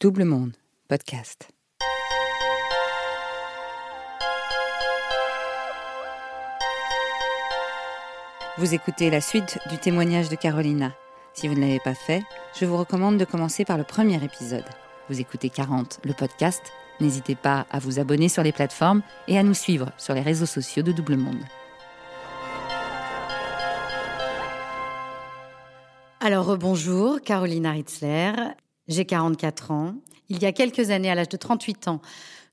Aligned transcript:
Double 0.00 0.22
Monde, 0.22 0.52
podcast. 0.86 1.48
Vous 8.58 8.74
écoutez 8.74 9.10
la 9.10 9.20
suite 9.20 9.58
du 9.68 9.78
témoignage 9.78 10.28
de 10.28 10.36
Carolina. 10.36 10.94
Si 11.34 11.48
vous 11.48 11.54
ne 11.54 11.62
l'avez 11.62 11.80
pas 11.80 11.96
fait, 11.96 12.22
je 12.60 12.64
vous 12.64 12.76
recommande 12.76 13.18
de 13.18 13.24
commencer 13.24 13.64
par 13.64 13.76
le 13.76 13.82
premier 13.82 14.22
épisode. 14.22 14.66
Vous 15.08 15.20
écoutez 15.20 15.50
40, 15.50 15.98
le 16.04 16.14
podcast. 16.14 16.62
N'hésitez 17.00 17.34
pas 17.34 17.66
à 17.68 17.80
vous 17.80 17.98
abonner 17.98 18.28
sur 18.28 18.44
les 18.44 18.52
plateformes 18.52 19.02
et 19.26 19.36
à 19.36 19.42
nous 19.42 19.52
suivre 19.52 19.90
sur 19.96 20.14
les 20.14 20.20
réseaux 20.20 20.46
sociaux 20.46 20.84
de 20.84 20.92
Double 20.92 21.16
Monde. 21.16 21.42
Alors 26.20 26.56
bonjour, 26.56 27.20
Carolina 27.20 27.72
Ritzler. 27.72 28.32
J'ai 28.88 29.04
44 29.04 29.70
ans. 29.70 29.94
Il 30.28 30.42
y 30.42 30.46
a 30.46 30.52
quelques 30.52 30.90
années, 30.90 31.10
à 31.10 31.14
l'âge 31.14 31.28
de 31.28 31.36
38 31.36 31.88
ans, 31.88 32.00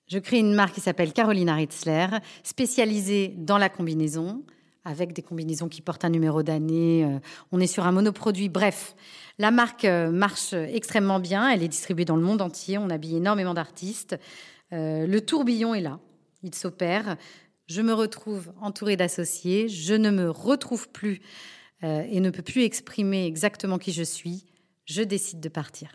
je 0.08 0.20
crée 0.20 0.38
une 0.38 0.54
marque 0.54 0.76
qui 0.76 0.82
s'appelle 0.82 1.14
Carolina 1.14 1.56
Ritzler, 1.56 2.08
spécialisée 2.44 3.34
dans 3.38 3.58
la 3.58 3.70
combinaison, 3.70 4.44
avec 4.84 5.14
des 5.14 5.24
combinaisons 5.24 5.68
qui 5.68 5.82
portent 5.82 6.06
un 6.06 6.10
numéro 6.10 6.44
d'année. 6.44 7.04
Euh, 7.06 7.20
on 7.52 7.60
est 7.60 7.68
sur 7.68 7.88
un 7.88 7.92
monoproduit. 7.92 8.50
Bref, 8.50 8.96
la 9.40 9.50
marque 9.50 9.86
euh, 9.86 10.12
marche 10.12 10.54
extrêmement 10.54 11.20
bien. 11.20 11.50
Elle 11.50 11.64
est 11.64 11.68
distribuée 11.68 12.06
dans 12.06 12.18
le 12.18 12.22
monde 12.22 12.42
entier. 12.42 12.78
On 12.78 12.92
habille 12.92 13.16
énormément 13.16 13.56
d'artistes. 13.56 14.16
Euh, 14.74 15.08
le 15.08 15.22
tourbillon 15.22 15.74
est 15.74 15.82
là. 15.82 16.00
Il 16.44 16.54
s'opère. 16.54 17.18
Je 17.66 17.82
me 17.82 17.94
retrouve 17.94 18.54
entourée 18.62 18.96
d'associés. 18.96 19.70
Je 19.70 19.96
ne 19.96 20.12
me 20.12 20.30
retrouve 20.30 20.88
plus 20.90 21.22
et 21.82 22.20
ne 22.20 22.32
peux 22.32 22.42
plus 22.42 22.64
exprimer 22.64 23.28
exactement 23.28 23.78
qui 23.78 23.92
je 23.92 24.02
suis. 24.02 24.46
Je 24.86 25.04
décide 25.04 25.40
de 25.40 25.50
partir. 25.50 25.90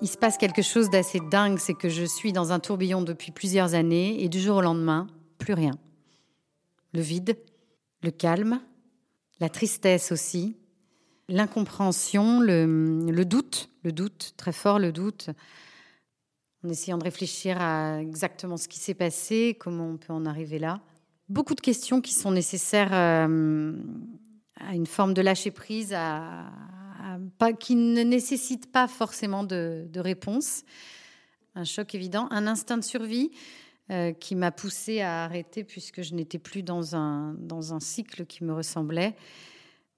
Il 0.00 0.08
se 0.08 0.16
passe 0.16 0.38
quelque 0.38 0.62
chose 0.62 0.90
d'assez 0.90 1.20
dingue, 1.20 1.58
c'est 1.58 1.74
que 1.74 1.88
je 1.88 2.04
suis 2.04 2.32
dans 2.32 2.52
un 2.52 2.60
tourbillon 2.60 3.02
depuis 3.02 3.32
plusieurs 3.32 3.74
années 3.74 4.22
et 4.22 4.28
du 4.28 4.40
jour 4.40 4.56
au 4.58 4.60
lendemain, 4.60 5.06
plus 5.38 5.54
rien. 5.54 5.72
Le 6.94 7.00
vide, 7.00 7.36
le 8.02 8.10
calme, 8.10 8.60
la 9.40 9.48
tristesse 9.48 10.12
aussi, 10.12 10.56
l'incompréhension, 11.28 12.40
le, 12.40 13.24
doute, 13.24 13.70
le 13.82 13.92
doute, 13.92 14.34
très 14.36 14.52
fort 14.52 14.78
le 14.78 14.92
doute, 14.92 15.30
en 16.64 16.68
essayant 16.68 16.98
de 16.98 17.04
réfléchir 17.04 17.60
à 17.60 18.00
exactement 18.00 18.56
ce 18.56 18.68
qui 18.68 18.78
s'est 18.78 18.94
passé, 18.94 19.56
comment 19.58 19.88
on 19.90 19.96
peut 19.96 20.12
en 20.12 20.26
arriver 20.26 20.58
là. 20.58 20.80
Beaucoup 21.28 21.54
de 21.54 21.60
questions 21.60 22.00
qui 22.00 22.14
sont 22.14 22.30
nécessaires 22.30 22.90
euh, 22.92 23.74
à 24.56 24.74
une 24.74 24.86
forme 24.86 25.12
de 25.12 25.22
lâcher 25.22 25.50
prise, 25.50 25.92
à, 25.92 26.46
pas, 27.38 27.52
qui 27.52 27.74
ne 27.74 28.02
nécessite 28.02 28.70
pas 28.70 28.88
forcément 28.88 29.44
de, 29.44 29.88
réponse. 29.96 30.64
Un 31.54 31.64
choc 31.64 31.94
évident, 31.94 32.28
un 32.30 32.46
instinct 32.46 32.78
de 32.78 32.84
survie 32.84 33.30
euh, 33.90 34.12
qui 34.12 34.34
m'a 34.34 34.50
poussé 34.52 35.00
à 35.00 35.24
arrêter 35.24 35.64
puisque 35.64 36.02
je 36.02 36.14
n'étais 36.14 36.38
plus 36.38 36.62
dans 36.62 36.94
un, 36.94 37.34
dans 37.34 37.74
un 37.74 37.80
cycle 37.80 38.26
qui 38.26 38.44
me 38.44 38.52
ressemblait. 38.52 39.16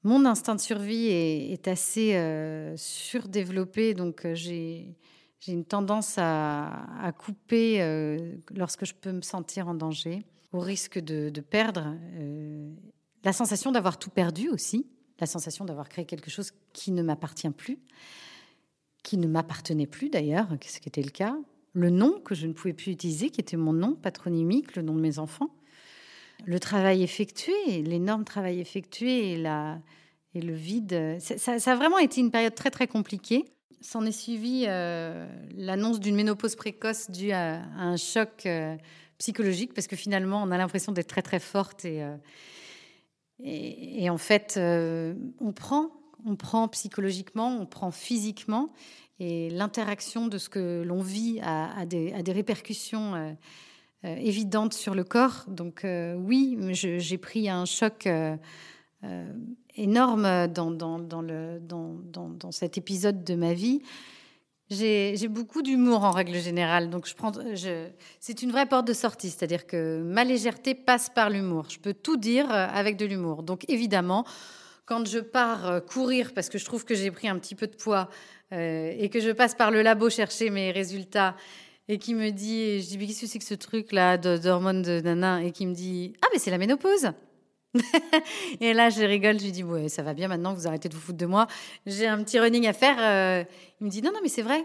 Mon 0.03 0.25
instinct 0.25 0.55
de 0.55 0.61
survie 0.61 1.09
est, 1.09 1.69
assez 1.69 2.15
euh, 2.15 2.75
surdéveloppé, 2.77 3.93
donc 3.93 4.25
euh, 4.25 4.35
j'ai 4.35 4.97
une 5.47 5.67
tendance 5.67 6.15
à, 6.17 7.13
couper 7.19 7.81
lorsque 8.55 8.87
je 8.87 8.95
peux 8.95 9.13
me 9.13 9.23
sentir 9.23 9.69
en 9.69 9.75
danger, 9.75 10.25
au 10.53 10.61
risque 10.61 10.99
de, 10.99 11.29
de 11.29 11.41
perdre. 11.41 11.97
la 13.25 13.33
sensation 13.33 13.73
d'avoir 13.73 13.99
tout 13.99 14.11
perdu 14.11 14.49
aussi 14.49 14.87
la 15.21 15.27
sensation 15.27 15.65
d'avoir 15.65 15.89
créé 15.89 16.05
quelque 16.05 16.31
chose 16.31 16.53
qui 16.73 16.93
ne 16.93 17.03
m'appartient 17.03 17.51
plus, 17.51 17.79
qui 19.03 19.17
ne 19.17 19.27
m'appartenait 19.27 19.87
plus 19.87 20.11
d'ailleurs, 20.11 20.49
ce 20.65 20.81
qui 20.81 20.89
était 20.89 21.03
le 21.03 21.11
cas, 21.11 21.37
le 21.73 21.91
nom 21.91 22.21
que 22.21 22.35
je 22.35 22.47
ne 22.47 22.53
pouvais 22.53 22.73
plus 22.73 22.93
utiliser, 22.93 23.31
qui 23.31 23.41
était 23.41 23.57
mon 23.57 23.73
nom 23.73 23.95
patronymique, 23.95 24.77
le 24.77 24.83
nom 24.83 24.95
de 24.95 25.01
mes 25.01 25.19
enfants, 25.19 25.51
le 26.45 26.59
travail 26.59 27.03
effectué, 27.03 27.83
l'énorme 27.83 28.25
travail 28.25 28.61
effectué 28.61 29.33
et, 29.33 29.37
la, 29.37 29.79
et 30.35 30.41
le 30.41 30.55
vide. 30.55 31.19
Ça, 31.21 31.53
a 31.53 31.77
vraiment 31.77 31.99
été 31.99 32.21
une 32.21 32.31
période 32.31 32.55
très 32.55 32.71
très 32.71 32.87
compliquée. 32.87 33.45
S'en 33.81 34.05
est 34.05 34.13
suivi 34.13 34.65
euh, 34.69 35.27
l'annonce 35.57 36.01
d'une 36.01 36.15
ménopause 36.15 36.55
précoce 36.55 37.11
due 37.11 37.33
à, 37.33 37.63
un 37.77 37.97
choc 37.97 38.45
euh, 38.47 38.77
psychologique, 39.19 39.73
parce 39.75 39.87
que 39.87 39.97
finalement 39.97 40.43
on 40.43 40.51
a 40.51 40.59
l'impression 40.59 40.93
d'être 40.93 41.09
très 41.09 41.23
très 41.23 41.41
forte 41.41 41.85
et, 41.85 42.03
euh, 42.03 42.17
et, 43.43 44.11
en 44.11 44.19
fait, 44.19 44.55
euh, 44.57 45.15
on 45.41 45.53
prend, 45.53 45.91
on 46.25 46.37
prend 46.37 46.69
psychologiquement, 46.69 47.57
on 47.61 47.67
prend 47.67 47.91
physiquement, 47.91 48.69
et 49.19 49.51
l'interaction 49.51 50.27
de 50.27 50.39
ce 50.39 50.49
que 50.49 50.83
l'on 50.83 51.03
vit 51.03 51.41
a, 51.43 51.85
des, 51.87 52.13
répercussions 52.29 53.15
euh, 53.15 53.33
euh, 54.05 54.17
évidentes 54.17 54.75
sur 54.75 54.95
le 54.95 55.05
corps. 55.05 55.45
Donc 55.49 55.87
oui, 56.17 56.59
j'ai 56.73 57.19
pris 57.19 57.49
un 57.49 57.65
choc 57.65 58.09
énorme 59.77 60.49
dans, 60.49 60.71
dans, 60.71 61.23
le, 61.23 61.59
dans, 61.61 62.51
cet 62.51 62.79
épisode 62.79 63.25
de 63.25 63.35
ma 63.35 63.53
vie. 63.53 63.83
J'ai 64.71 65.27
beaucoup 65.27 65.63
d'humour 65.63 66.05
en 66.05 66.13
règle 66.13 66.39
générale, 66.39 66.91
donc 66.91 67.13
c'est 68.21 68.43
une 68.43 68.53
vraie 68.53 68.67
porte 68.67 68.87
de 68.87 68.93
sortie, 68.93 69.31
c'est-à-dire 69.31 69.67
que 69.67 70.01
ma 70.01 70.23
légèreté 70.23 70.77
passe 70.77 71.11
par 71.11 71.29
l'humour. 71.29 71.67
Je 71.69 71.81
peux 71.81 71.93
tout 71.93 72.17
dire 72.17 72.49
euh, 72.49 72.69
avec 72.73 72.97
de 72.97 73.05
l'humour. 73.05 73.43
Donc 73.43 73.69
évidemment, 73.69 74.25
quand 74.87 75.05
je 75.09 75.19
pars 75.19 75.67
euh, 75.67 75.81
courir 75.81 76.33
parce 76.35 76.49
que 76.49 76.57
je 76.57 76.65
trouve 76.65 76.85
que 76.85 76.95
j'ai 76.95 77.11
pris 77.11 77.29
un 77.29 77.37
petit 77.41 77.57
peu 77.57 77.67
de 77.67 77.75
poids 77.75 78.09
euh, 78.53 78.95
et 78.97 79.09
que 79.09 79.19
je 79.19 79.31
passe 79.31 79.57
par 79.57 79.73
le 79.73 79.83
labo 79.83 80.09
chercher 80.09 80.51
mes 80.51 80.71
résultats 80.71 81.35
et 81.89 81.99
qui 81.99 82.15
me 82.15 82.31
dit, 82.31 82.81
je 82.81 82.87
dis 82.91 82.99
mais 82.99 83.07
qu'est-ce 83.09 83.23
que 83.23 83.27
c'est 83.27 83.41
que 83.41 83.45
ce 83.45 83.55
truc 83.55 83.91
là 83.91 84.19
d'hormones 84.19 84.83
de, 84.83 85.01
de 85.01 85.05
nana 85.05 85.43
et 85.43 85.51
qui 85.51 85.67
me 85.67 85.75
dit 85.75 86.13
ah 86.23 86.29
mais 86.33 86.39
c'est 86.39 86.53
la 86.53 86.59
ménopause. 86.59 87.11
et 88.61 88.73
là, 88.73 88.91
je 88.91 89.03
rigole, 89.03 89.39
je 89.39 89.45
lui 89.45 89.53
dis, 89.53 89.63
ouais, 89.63 89.89
ça 89.89 90.03
va 90.03 90.15
bien 90.15 90.29
maintenant, 90.29 90.55
vous 90.55 90.67
arrêtez 90.67 90.89
de 90.89 90.95
vous 90.95 91.01
foutre 91.01 91.19
de 91.19 91.27
moi. 91.27 91.47
J'ai 91.87 92.07
un 92.07 92.23
petit 92.23 92.39
running 92.39 92.67
à 92.67 92.73
faire. 92.73 92.97
Euh. 92.99 93.45
il 93.81 93.87
me 93.87 93.91
dit, 93.91 94.03
non, 94.03 94.11
non, 94.13 94.21
mais 94.23 94.29
c'est 94.29 94.43
vrai. 94.43 94.65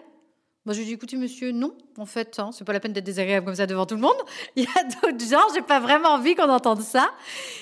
Moi, 0.66 0.74
je 0.74 0.80
lui 0.80 0.88
dis, 0.88 0.94
écoutez, 0.94 1.16
monsieur, 1.16 1.52
non, 1.52 1.76
en 1.98 2.08
fait, 2.08 2.40
hein, 2.40 2.50
c'est 2.52 2.66
pas 2.66 2.74
la 2.74 2.80
peine 2.80 2.94
d'être 2.94 3.06
désagréable 3.06 3.46
comme 3.46 3.56
ça 3.56 3.68
devant 3.68 3.86
tout 3.86 3.96
le 3.96 4.02
monde. 4.02 4.16
Il 4.56 4.64
y 4.64 4.68
a 4.68 4.84
d'autres 4.84 5.24
gens, 5.24 5.44
j'ai 5.54 5.62
pas 5.62 5.80
vraiment 5.80 6.10
envie 6.10 6.34
qu'on 6.34 6.50
entende 6.50 6.82
ça. 6.82 7.12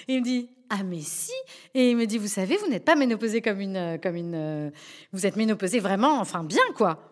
il 0.08 0.20
me 0.20 0.24
dit, 0.24 0.50
ah, 0.70 0.84
mais 0.84 1.02
si. 1.02 1.34
Et 1.76 1.92
il 1.92 1.98
me 1.98 2.06
dit, 2.06 2.18
vous 2.18 2.28
savez, 2.28 2.58
vous 2.58 2.68
n'êtes 2.68 2.86
pas 2.86 2.96
ménopausée 2.96 3.42
comme 3.42 3.60
une, 3.60 3.76
euh, 3.76 3.98
comme 3.98 4.16
une, 4.16 4.36
euh, 4.36 4.72
vous 5.12 5.26
êtes 5.26 5.36
ménopausée 5.36 5.80
vraiment, 5.80 6.20
enfin, 6.20 6.44
bien, 6.44 6.64
quoi. 6.76 7.12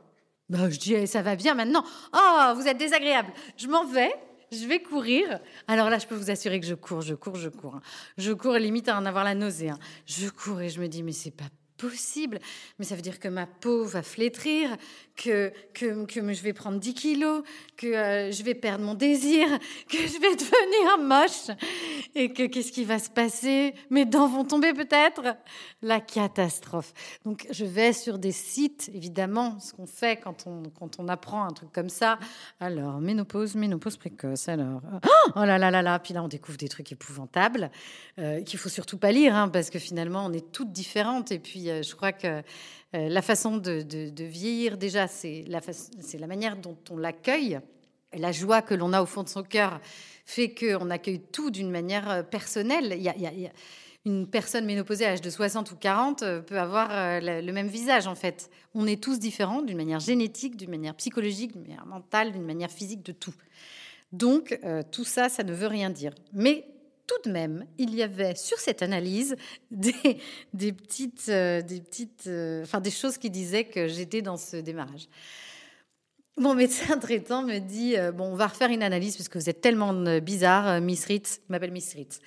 Bah, 0.49 0.69
je 0.69 0.79
dis, 0.79 0.93
eh, 0.93 1.05
ça 1.05 1.21
va 1.21 1.35
bien 1.35 1.53
maintenant. 1.53 1.83
Oh, 2.13 2.53
vous 2.55 2.67
êtes 2.67 2.77
désagréable. 2.77 3.31
Je 3.57 3.67
m'en 3.67 3.85
vais 3.85 4.13
je 4.51 4.67
vais 4.67 4.81
courir. 4.81 5.39
Alors 5.67 5.89
là, 5.89 5.97
je 5.97 6.07
peux 6.07 6.15
vous 6.15 6.29
assurer 6.29 6.59
que 6.59 6.65
je 6.65 6.75
cours, 6.75 7.01
je 7.01 7.15
cours, 7.15 7.35
je 7.35 7.49
cours. 7.49 7.75
Hein. 7.75 7.81
Je 8.17 8.31
cours 8.31 8.53
limite 8.55 8.89
à 8.89 8.97
en 8.97 9.05
avoir 9.05 9.23
la 9.23 9.35
nausée. 9.35 9.69
Hein. 9.69 9.79
Je 10.05 10.27
cours 10.29 10.61
et 10.61 10.69
je 10.69 10.81
me 10.81 10.87
dis, 10.87 11.03
mais 11.03 11.13
c'est 11.13 11.31
pas 11.31 11.49
possible. 11.77 12.39
Mais 12.77 12.85
ça 12.85 12.95
veut 12.95 13.01
dire 13.01 13.19
que 13.19 13.27
ma 13.27 13.47
peau 13.47 13.83
va 13.85 14.03
flétrir, 14.03 14.69
que, 15.21 15.53
que, 15.73 16.33
je 16.33 16.41
vais 16.41 16.53
prendre 16.53 16.79
10 16.79 16.93
kilos, 16.93 17.43
que 17.77 17.87
euh, 17.87 18.31
je 18.31 18.43
vais 18.43 18.55
perdre 18.55 18.83
mon 18.83 18.95
désir, 18.95 19.47
que 19.89 19.97
je 19.97 20.19
vais 20.19 20.35
devenir 20.35 20.97
moche 21.07 21.55
et 22.15 22.33
que 22.33 22.47
qu'est-ce 22.47 22.71
qui 22.71 22.85
va 22.85 22.97
se 22.97 23.09
passer? 23.09 23.75
Mes 23.89 24.05
dents 24.05 24.27
vont 24.27 24.43
tomber 24.43 24.73
peut-être? 24.73 25.37
La 25.81 25.99
catastrophe. 25.99 26.93
Donc 27.23 27.47
je 27.51 27.65
vais 27.65 27.93
sur 27.93 28.17
des 28.17 28.31
sites, 28.31 28.89
évidemment, 28.93 29.59
ce 29.59 29.73
qu'on 29.73 29.85
fait 29.85 30.19
quand 30.19 30.47
on, 30.47 30.63
quand 30.77 30.99
on 30.99 31.07
apprend 31.07 31.43
un 31.43 31.51
truc 31.51 31.71
comme 31.71 31.89
ça. 31.89 32.17
Alors, 32.59 32.99
ménopause, 32.99 33.55
ménopause 33.55 33.97
précoce, 33.97 34.49
alors... 34.49 34.81
Oh 35.35 35.45
là 35.45 35.57
là 35.57 35.71
là 35.71 35.81
là 35.81 35.99
Puis 35.99 36.13
là, 36.13 36.23
on 36.23 36.27
découvre 36.27 36.57
des 36.57 36.67
trucs 36.67 36.91
épouvantables 36.91 37.71
euh, 38.19 38.41
qu'il 38.41 38.59
faut 38.59 38.69
surtout 38.69 38.97
pas 38.97 39.11
lire, 39.11 39.35
hein, 39.35 39.49
parce 39.49 39.69
que 39.69 39.79
finalement, 39.79 40.25
on 40.25 40.33
est 40.33 40.51
toutes 40.51 40.71
différentes. 40.71 41.31
Et 41.31 41.39
puis, 41.39 41.69
euh, 41.69 41.83
je 41.83 41.95
crois 41.95 42.11
que 42.11 42.41
euh, 42.93 43.07
la 43.07 43.21
façon 43.21 43.57
de, 43.57 43.83
vieillir, 44.23 44.77
déjà, 44.77 45.07
c'est 45.07 45.45
la, 45.47 46.27
manière 46.27 46.57
dont 46.57 46.77
on 46.89 46.97
l'accueille. 46.97 47.59
La 48.13 48.33
joie 48.33 48.61
que 48.61 48.73
l'on 48.73 48.91
a 48.91 49.01
au 49.01 49.05
fond 49.05 49.23
de 49.23 49.29
son 49.29 49.43
cœur 49.43 49.79
fait 50.25 50.53
qu'on 50.53 50.89
accueille 50.89 51.21
tout 51.31 51.51
d'une 51.51 51.71
manière 51.71 52.09
euh, 52.09 52.23
personnelle. 52.23 52.93
Il 52.97 53.01
y, 53.01 53.07
a, 53.07 53.51
une 54.05 54.27
personne 54.27 54.65
ménopausée 54.65 55.05
à 55.05 55.09
l'âge 55.11 55.21
de 55.21 55.29
60 55.29 55.71
ou 55.71 55.75
40 55.75 56.23
euh, 56.23 56.41
peut 56.41 56.59
avoir 56.59 56.89
le 57.21 57.51
même 57.51 57.67
visage, 57.67 58.07
en 58.07 58.15
fait. 58.15 58.49
On 58.75 58.85
est 58.85 59.01
tous 59.01 59.19
différents 59.19 59.61
d'une 59.61 59.77
manière 59.77 59.99
génétique, 59.99 60.57
d'une 60.57 60.71
manière 60.71 60.95
psychologique, 60.95 61.53
d'une 61.53 61.61
manière 61.61 61.85
mentale, 61.85 62.33
d'une 62.33 62.45
manière 62.45 62.71
physique, 62.71 63.03
de 63.03 63.13
tout. 63.13 63.33
Donc, 64.11 64.59
tout 64.91 65.05
ça, 65.05 65.29
ça 65.29 65.43
ne 65.43 65.53
veut 65.53 65.67
rien 65.67 65.89
dire. 65.89 66.13
Mais 66.33 66.65
tout 67.11 67.29
de 67.29 67.33
même, 67.33 67.65
il 67.77 67.93
y 67.95 68.03
avait 68.03 68.35
sur 68.35 68.57
cette 68.57 68.81
analyse 68.81 69.35
des, 69.71 70.71
petites, 70.71 71.27
euh, 71.29 71.61
des 71.61 71.81
petites, 71.81 72.27
euh, 72.27 72.63
enfin 72.63 72.79
des 72.79 72.91
choses 72.91 73.17
qui 73.17 73.29
disaient 73.29 73.65
que 73.65 73.87
j'étais 73.87 74.21
dans 74.21 74.37
ce 74.37 74.57
démarrage. 74.57 75.07
Mon 76.37 76.55
médecin 76.55 76.97
traitant 76.99 77.43
me 77.43 77.59
dit 77.59 77.97
euh, 77.97 78.11
Bon, 78.11 78.25
on 78.25 78.35
va 78.35 78.47
refaire 78.47 78.69
une 78.69 78.83
analyse 78.83 79.17
parce 79.17 79.29
que 79.29 79.37
vous 79.37 79.49
êtes 79.49 79.61
tellement 79.61 79.93
bizarre, 80.21 80.79
Miss 80.79 81.05
Ritz. 81.05 81.41
M'appelle 81.49 81.71
Miss 81.71 81.93
Ritz. 81.93 82.19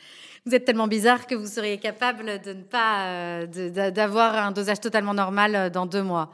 Vous 0.45 0.55
êtes 0.55 0.65
tellement 0.67 0.89
bizarre 0.89 1.27
que 1.27 1.35
vous 1.35 1.47
seriez 1.47 1.79
capable 1.79 2.41
de 2.43 2.53
ne 2.53 2.63
pas. 2.63 3.47
d'avoir 3.47 4.37
un 4.37 4.53
dosage 4.53 4.81
totalement 4.81 5.15
normal 5.15 5.71
dans 5.71 5.87
deux 5.87 6.03
mois. 6.03 6.31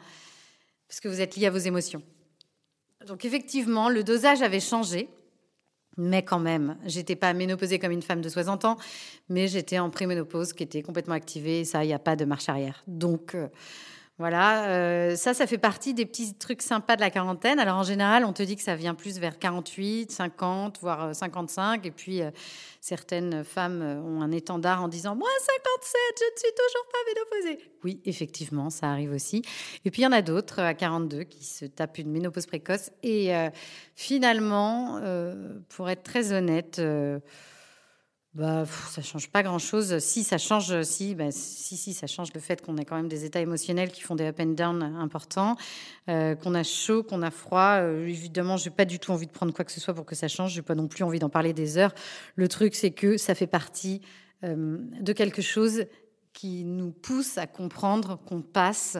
Parce 0.89 0.99
que 0.99 1.09
vous 1.09 1.21
êtes 1.21 1.37
lié 1.37 1.47
à 1.47 1.51
vos 1.51 1.59
émotions. 1.59 2.03
Donc, 3.07 3.25
effectivement, 3.25 3.89
le 3.89 4.03
dosage 4.03 4.43
avait 4.43 4.61
changé. 4.61 5.09
Mais 6.03 6.23
quand 6.23 6.39
même, 6.39 6.79
j'étais 6.87 7.15
pas 7.15 7.35
ménopausée 7.35 7.79
comme 7.79 7.93
une 7.93 8.01
femme 8.01 8.23
de 8.23 8.29
60 8.31 8.65
ans, 8.65 8.79
mais 9.29 9.49
j'étais 9.49 9.79
en 9.79 9.91
préménopause 9.91 10.55
qui 10.55 10.63
était 10.63 10.81
complètement 10.81 11.15
activée. 11.15 11.61
Et 11.61 11.65
ça, 11.67 11.85
il 11.85 11.89
n'y 11.89 11.93
a 11.93 11.99
pas 11.99 12.17
de 12.17 12.25
marche 12.25 12.49
arrière. 12.49 12.83
Donc. 12.87 13.37
Voilà, 14.21 14.69
euh, 14.69 15.17
ça, 15.17 15.33
ça 15.33 15.47
fait 15.47 15.57
partie 15.57 15.95
des 15.95 16.05
petits 16.05 16.35
trucs 16.35 16.61
sympas 16.61 16.95
de 16.95 17.01
la 17.01 17.09
quarantaine. 17.09 17.59
Alors 17.59 17.79
en 17.79 17.85
général, 17.85 18.27
on 18.27 18.35
te 18.35 18.43
dit 18.43 18.55
que 18.55 18.63
ça 18.63 18.77
vient 18.77 18.95
plus 18.95 19.19
vers 19.19 19.39
48, 19.39 20.13
50, 20.13 20.79
voire 20.83 21.15
55. 21.15 21.81
Euh, 21.81 21.89
Et 21.89 21.91
puis, 21.91 22.21
euh, 22.21 22.31
certaines 22.83 23.45
femmes 23.45 23.81
ont 23.81 24.21
un 24.21 24.31
étendard 24.31 24.83
en 24.83 24.89
disant 24.89 25.17
Moi, 25.17 25.31
57, 25.39 26.01
je 26.19 26.25
ne 26.25 26.39
suis 26.39 26.55
toujours 26.55 26.87
pas 26.93 26.99
ménopausée. 27.09 27.71
Oui, 27.83 28.03
effectivement, 28.05 28.69
ça 28.69 28.91
arrive 28.91 29.13
aussi. 29.13 29.41
Et 29.87 29.91
puis, 29.91 30.03
il 30.03 30.05
y 30.05 30.09
en 30.09 30.13
a 30.13 30.21
d'autres 30.21 30.61
à 30.61 30.75
42 30.75 31.23
qui 31.23 31.43
se 31.43 31.65
tapent 31.65 31.97
une 31.97 32.11
ménopause 32.11 32.45
précoce. 32.45 32.91
Et 33.03 33.33
finalement, 33.95 35.01
pour 35.71 35.89
être 35.89 36.03
très 36.03 36.35
honnête, 36.35 36.79
bah, 38.35 38.65
ça 38.65 39.03
change 39.03 39.29
pas 39.29 39.43
grand-chose. 39.43 39.99
Si 39.99 40.23
ça 40.23 40.39
change, 40.39 40.83
si, 40.83 41.17
bah, 41.17 41.33
si, 41.33 41.77
si, 41.77 41.93
ça 41.93 42.07
change 42.07 42.33
le 42.33 42.39
fait 42.41 42.65
qu'on 42.65 42.79
a 42.79 42.85
quand 42.85 42.95
même 42.95 43.09
des 43.09 43.25
états 43.25 43.41
émotionnels 43.41 43.91
qui 43.91 44.03
font 44.03 44.15
des 44.15 44.27
up 44.27 44.39
and 44.39 44.53
down 44.53 44.83
importants, 44.83 45.57
euh, 46.09 46.37
qu'on 46.37 46.55
a 46.55 46.63
chaud, 46.63 47.03
qu'on 47.03 47.23
a 47.23 47.33
froid. 47.33 47.79
Euh, 47.81 48.07
évidemment, 48.07 48.57
j'ai 48.57 48.71
pas 48.71 48.85
du 48.85 49.01
tout 49.01 49.11
envie 49.11 49.27
de 49.27 49.33
prendre 49.33 49.53
quoi 49.53 49.65
que 49.65 49.73
ce 49.73 49.81
soit 49.81 49.95
pour 49.95 50.07
que 50.07 50.15
ça 50.15 50.29
change. 50.29 50.53
J'ai 50.53 50.63
pas 50.63 50.77
non 50.77 50.87
plus 50.87 51.03
envie 51.03 51.19
d'en 51.19 51.29
parler 51.29 51.53
des 51.53 51.77
heures. 51.77 51.93
Le 52.37 52.47
truc, 52.47 52.77
c'est 52.77 52.93
que 52.93 53.17
ça 53.17 53.35
fait 53.35 53.49
partie 53.49 54.01
euh, 54.45 54.79
de 55.01 55.13
quelque 55.13 55.43
chose 55.43 55.87
qui 56.33 56.65
nous 56.65 56.93
pousse 56.93 57.37
à 57.37 57.49
comprendre 57.49 58.21
qu'on 58.27 58.43
passe 58.43 58.97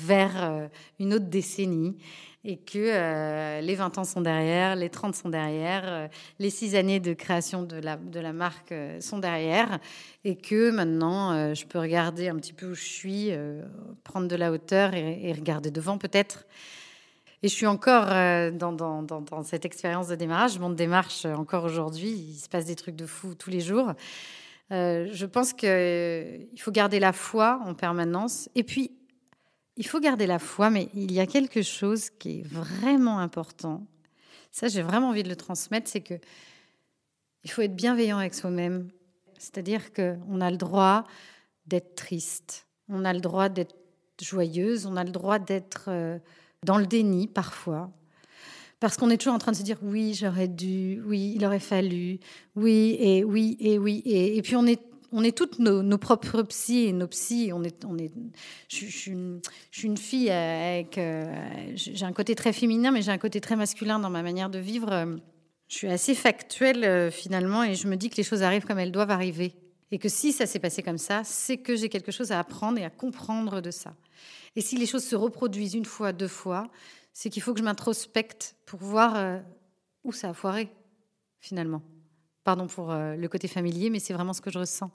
vers 0.00 0.70
une 1.00 1.12
autre 1.12 1.26
décennie 1.26 1.96
et 2.48 2.56
que 2.56 2.78
euh, 2.78 3.60
les 3.60 3.74
20 3.74 3.98
ans 3.98 4.04
sont 4.04 4.22
derrière, 4.22 4.74
les 4.74 4.88
30 4.88 5.14
sont 5.14 5.28
derrière, 5.28 5.82
euh, 5.84 6.08
les 6.38 6.48
6 6.48 6.76
années 6.76 6.98
de 6.98 7.12
création 7.12 7.62
de 7.62 7.76
la, 7.76 8.32
marque 8.32 8.72
euh, 8.72 8.98
sont 9.02 9.18
derrière, 9.18 9.78
et 10.24 10.34
que 10.34 10.70
maintenant, 10.70 11.54
je 11.54 11.66
peux 11.66 11.78
regarder 11.78 12.28
un 12.28 12.36
petit 12.36 12.54
peu 12.54 12.70
où 12.70 12.74
je 12.74 12.84
suis, 12.84 13.30
prendre 14.02 14.28
de 14.28 14.36
la 14.36 14.50
hauteur 14.50 14.94
et, 14.94 15.32
regarder 15.32 15.70
devant 15.70 15.98
peut-être. 15.98 16.46
Et 17.42 17.48
je 17.48 17.54
suis 17.54 17.66
encore 17.66 18.06
dans, 18.06 18.72
dans, 18.72 19.02
dans, 19.02 19.42
cette 19.42 19.64
expérience 19.64 20.08
de 20.08 20.16
démarrage. 20.16 20.58
Mon 20.58 20.70
démarche 20.70 21.24
encore 21.24 21.64
aujourd'hui, 21.64 22.10
il 22.10 22.34
se 22.34 22.48
passe 22.48 22.64
des 22.64 22.74
trucs 22.74 22.96
de 22.96 23.06
fou 23.06 23.34
tous 23.34 23.50
les 23.50 23.60
jours. 23.60 23.92
je 24.70 25.24
pense 25.24 25.52
qu'il 25.52 26.60
faut 26.60 26.72
garder 26.72 26.98
la 26.98 27.12
foi 27.12 27.60
en 27.64 27.74
permanence. 27.74 28.50
Et 28.54 28.64
puis, 28.64 28.90
il 29.78 29.86
faut 29.86 30.00
garder 30.00 30.26
la 30.26 30.40
foi, 30.40 30.70
mais 30.70 30.88
il 30.92 31.12
y 31.12 31.20
a 31.20 31.26
quelque 31.26 31.62
chose 31.62 32.10
qui 32.10 32.40
est 32.40 32.46
vraiment 32.46 33.20
important. 33.20 33.86
Ça, 34.50 34.66
j'ai 34.66 34.82
vraiment 34.82 35.10
envie 35.10 35.22
de 35.22 35.28
le 35.28 35.36
transmettre, 35.36 35.88
c'est 35.88 36.00
que 36.00 36.14
il 37.44 37.50
faut 37.50 37.62
être 37.62 37.76
bienveillant 37.76 38.18
avec 38.18 38.34
soi-même. 38.34 38.90
C'est-à-dire 39.38 39.92
qu'on 39.92 40.40
a 40.40 40.50
le 40.50 40.56
droit 40.56 41.04
d'être 41.64 41.94
triste, 41.94 42.66
on 42.88 43.04
a 43.04 43.12
le 43.12 43.20
droit 43.20 43.48
d'être 43.48 43.76
joyeuse, 44.20 44.84
on 44.84 44.96
a 44.96 45.04
le 45.04 45.12
droit 45.12 45.38
d'être 45.38 45.84
euh, 45.86 46.18
dans 46.64 46.76
le 46.76 46.86
déni 46.86 47.28
parfois. 47.28 47.92
Parce 48.80 48.96
qu'on 48.96 49.10
est 49.10 49.16
toujours 49.16 49.34
en 49.34 49.38
train 49.38 49.52
de 49.52 49.56
se 49.56 49.62
dire 49.62 49.78
oui, 49.82 50.12
j'aurais 50.12 50.48
dû, 50.48 51.00
oui, 51.06 51.34
il 51.36 51.44
aurait 51.44 51.60
fallu, 51.60 52.18
oui, 52.56 52.96
et 52.98 53.22
oui, 53.22 53.56
et 53.60 53.78
oui. 53.78 54.02
Et, 54.04 54.36
et 54.36 54.42
puis 54.42 54.56
on 54.56 54.66
est 54.66 54.87
on 55.12 55.24
est 55.24 55.36
toutes 55.36 55.58
nos, 55.58 55.98
propres 55.98 56.42
psys 56.42 56.86
et 56.86 56.92
nos 56.92 57.06
psys. 57.06 57.52
On 57.52 57.62
est, 57.62 57.84
on 57.84 57.96
est, 57.98 58.12
je, 58.68 58.86
suis 58.86 59.12
une, 59.82 59.96
fille 59.96 60.30
avec. 60.30 60.98
Euh, 60.98 61.34
j'ai 61.74 62.04
un 62.04 62.12
côté 62.12 62.34
très 62.34 62.52
féminin, 62.52 62.90
mais 62.90 63.02
j'ai 63.02 63.12
un 63.12 63.18
côté 63.18 63.40
très 63.40 63.56
masculin 63.56 63.98
dans 63.98 64.10
ma 64.10 64.22
manière 64.22 64.50
de 64.50 64.58
vivre. 64.58 65.18
Je 65.68 65.74
suis 65.74 65.88
assez 65.88 66.14
factuelle 66.14 66.84
euh, 66.84 67.10
finalement 67.10 67.62
et 67.62 67.74
je 67.74 67.88
me 67.88 67.96
dis 67.96 68.08
que 68.08 68.16
les 68.16 68.22
choses 68.22 68.42
arrivent 68.42 68.64
comme 68.64 68.78
elles 68.78 68.92
doivent 68.92 69.10
arriver. 69.10 69.54
Et 69.90 69.98
que 69.98 70.08
si 70.08 70.32
ça 70.32 70.46
s'est 70.46 70.58
passé 70.58 70.82
comme 70.82 70.98
ça, 70.98 71.24
c'est 71.24 71.58
que 71.58 71.76
j'ai 71.76 71.88
quelque 71.88 72.12
chose 72.12 72.32
à 72.32 72.38
apprendre 72.38 72.78
et 72.78 72.84
à 72.84 72.90
comprendre 72.90 73.60
de 73.60 73.70
ça. 73.70 73.94
Et 74.56 74.60
si 74.60 74.76
les 74.76 74.86
choses 74.86 75.04
se 75.04 75.16
reproduisent 75.16 75.74
une 75.74 75.84
fois, 75.84 76.12
deux 76.12 76.28
fois, 76.28 76.70
c'est 77.12 77.30
qu'il 77.30 77.42
faut 77.42 77.52
que 77.52 77.60
je 77.60 77.64
m'introspecte 77.64 78.56
pour 78.66 78.80
voir 78.80 79.16
euh, 79.16 79.38
où 80.04 80.12
ça 80.12 80.30
a 80.30 80.34
foiré 80.34 80.70
finalement. 81.38 81.82
Pardon 82.48 82.66
pour 82.66 82.92
euh, 82.92 83.14
le 83.14 83.28
côté 83.28 83.46
familier, 83.46 83.90
mais 83.90 83.98
c'est 83.98 84.14
vraiment 84.14 84.32
ce 84.32 84.40
que 84.40 84.50
je 84.50 84.58
ressens. 84.58 84.90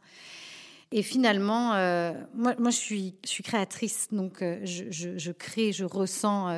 Et 0.91 1.03
finalement, 1.03 1.75
euh, 1.75 2.11
moi, 2.33 2.55
je, 2.71 2.75
suis, 2.75 3.13
créatrice, 3.43 4.07
donc 4.11 4.41
euh, 4.41 4.59
je, 4.63 5.31
crée, 5.31 5.71
je 5.71 5.85
ressens 5.85 6.49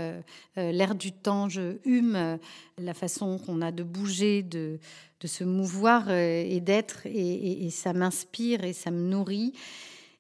l'air 0.56 0.95
du 0.95 1.12
temps, 1.12 1.50
je 1.50 1.80
hume 1.83 2.39
la 2.77 2.94
façon 2.94 3.38
qu'on 3.39 3.62
a 3.62 3.74
de 3.74 3.83
bouger, 3.83 4.42
de, 4.42 4.80
se 5.25 5.44
mouvoir 5.44 6.09
et 6.09 6.62
d'être, 6.62 7.01
et, 7.03 7.69
ça 7.71 7.92
m'inspire 7.92 8.63
et 8.63 8.71
ça 8.71 8.89
me 8.89 9.09
nourrit. 9.09 9.51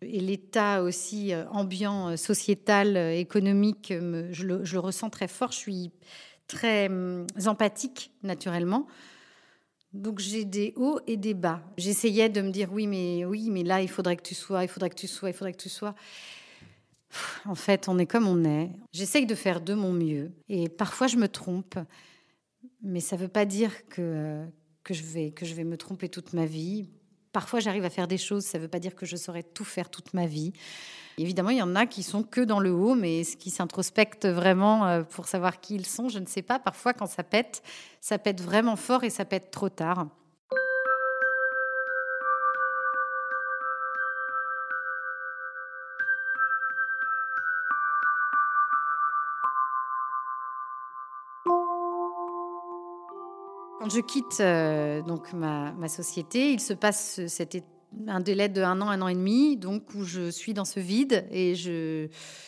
Et 0.01 0.19
l'état 0.19 0.83
aussi 0.83 1.31
ambiant, 1.51 2.17
sociétal, 2.17 2.97
économique, 2.97 3.93
je, 3.93 4.43
le, 4.43 4.65
je, 4.65 4.73
le, 4.73 4.79
ressens 4.79 5.09
très 5.09 5.29
fort. 5.29 5.53
Je 5.53 5.57
suis 5.57 5.91
très 6.47 6.87
hum, 6.87 7.27
empathique, 7.45 8.11
naturellement. 8.23 8.87
Donc 9.95 10.19
j'ai 10.19 10.43
des 10.43 10.73
hauts 10.75 10.99
et 11.07 11.15
des 11.15 11.33
bas. 11.33 11.61
J'essayais 11.77 12.27
de 12.29 12.41
me 12.41 12.51
dire 12.51 12.71
oui, 12.71 12.85
mais 12.85 13.23
oui, 13.25 13.49
mais 13.49 13.63
là 13.63 13.81
il 13.81 13.87
faudrait 13.87 14.17
que 14.17 14.23
tu 14.23 14.35
sois, 14.35 14.63
il 14.63 14.67
faudrait 14.67 14.89
que 14.89 14.95
tu 14.95 15.07
sois, 15.07 15.29
il 15.29 15.33
faudrait 15.33 15.53
que 15.53 15.61
tu 15.61 15.69
sois. 15.69 15.95
En 17.45 17.55
fait, 17.55 17.87
on 17.87 17.97
est 17.97 18.05
comme 18.05 18.27
on 18.27 18.43
est. 18.43 18.71
J'essaye 18.91 19.25
de 19.25 19.35
faire 19.35 19.61
de 19.61 19.73
mon 19.73 19.93
mieux 19.93 20.31
et 20.49 20.67
parfois 20.67 21.07
je 21.07 21.15
me 21.15 21.29
trompe, 21.29 21.79
mais 22.81 22.99
ça 22.99 23.15
ne 23.15 23.21
veut 23.21 23.29
pas 23.29 23.45
dire 23.45 23.87
que 23.87 24.45
que 24.83 24.93
je 24.93 25.03
vais 25.03 25.31
que 25.31 25.45
je 25.45 25.53
vais 25.55 25.63
me 25.63 25.77
tromper 25.77 26.09
toute 26.09 26.33
ma 26.33 26.45
vie. 26.45 26.87
Parfois, 27.31 27.59
j'arrive 27.59 27.83
à 27.83 27.89
faire 27.89 28.07
des 28.07 28.17
choses, 28.17 28.45
ça 28.45 28.57
ne 28.57 28.63
veut 28.63 28.69
pas 28.69 28.79
dire 28.79 28.95
que 28.95 29.05
je 29.05 29.17
saurais 29.17 29.43
tout 29.43 29.65
faire 29.65 29.89
toute 29.89 30.13
ma 30.13 30.25
vie. 30.25 30.53
Évidemment, 31.17 31.51
il 31.51 31.57
y 31.57 31.61
en 31.61 31.75
a 31.75 31.85
qui 31.85 32.03
sont 32.03 32.23
que 32.23 32.41
dans 32.41 32.59
le 32.59 32.71
haut, 32.71 32.93
mais 32.93 33.21
qui 33.39 33.49
s'introspectent 33.49 34.27
vraiment 34.27 34.85
euh, 34.85 35.03
pour 35.03 35.27
savoir 35.27 35.61
qui 35.61 35.75
ils 35.75 35.85
sont, 35.85 36.09
je 36.09 36.19
ne 36.19 36.25
sais 36.25 36.41
pas. 36.41 36.59
Parfois, 36.59 36.93
quand 36.93 37.07
ça 37.07 37.23
pète, 37.23 37.63
ça 38.01 38.17
pète 38.17 38.41
vraiment 38.41 38.75
fort 38.75 39.05
et 39.05 39.09
ça 39.09 39.23
pète 39.23 39.49
trop 39.49 39.69
tard. 39.69 40.07
Quand 53.79 53.89
je 53.89 54.01
quitte 54.01 54.39
euh, 54.41 55.01
donc 55.01 55.31
ma, 55.31 55.71
ma, 55.73 55.87
société, 55.87 56.51
il 56.51 56.59
se 56.59 56.73
passe 56.73 57.25
cet, 57.27 57.63
un 58.07 58.19
délai 58.19 58.49
de 58.49 58.61
un 58.61 58.81
an, 58.81 58.89
un 58.89 59.01
an 59.01 59.07
et 59.07 59.15
demi, 59.15 59.57
donc 59.57 59.93
où 59.95 60.03
je 60.03 60.29
suis 60.29 60.53
dans 60.53 60.65
ce 60.65 60.79
vide 60.79 61.25
et 61.31 61.55
je 61.55 62.07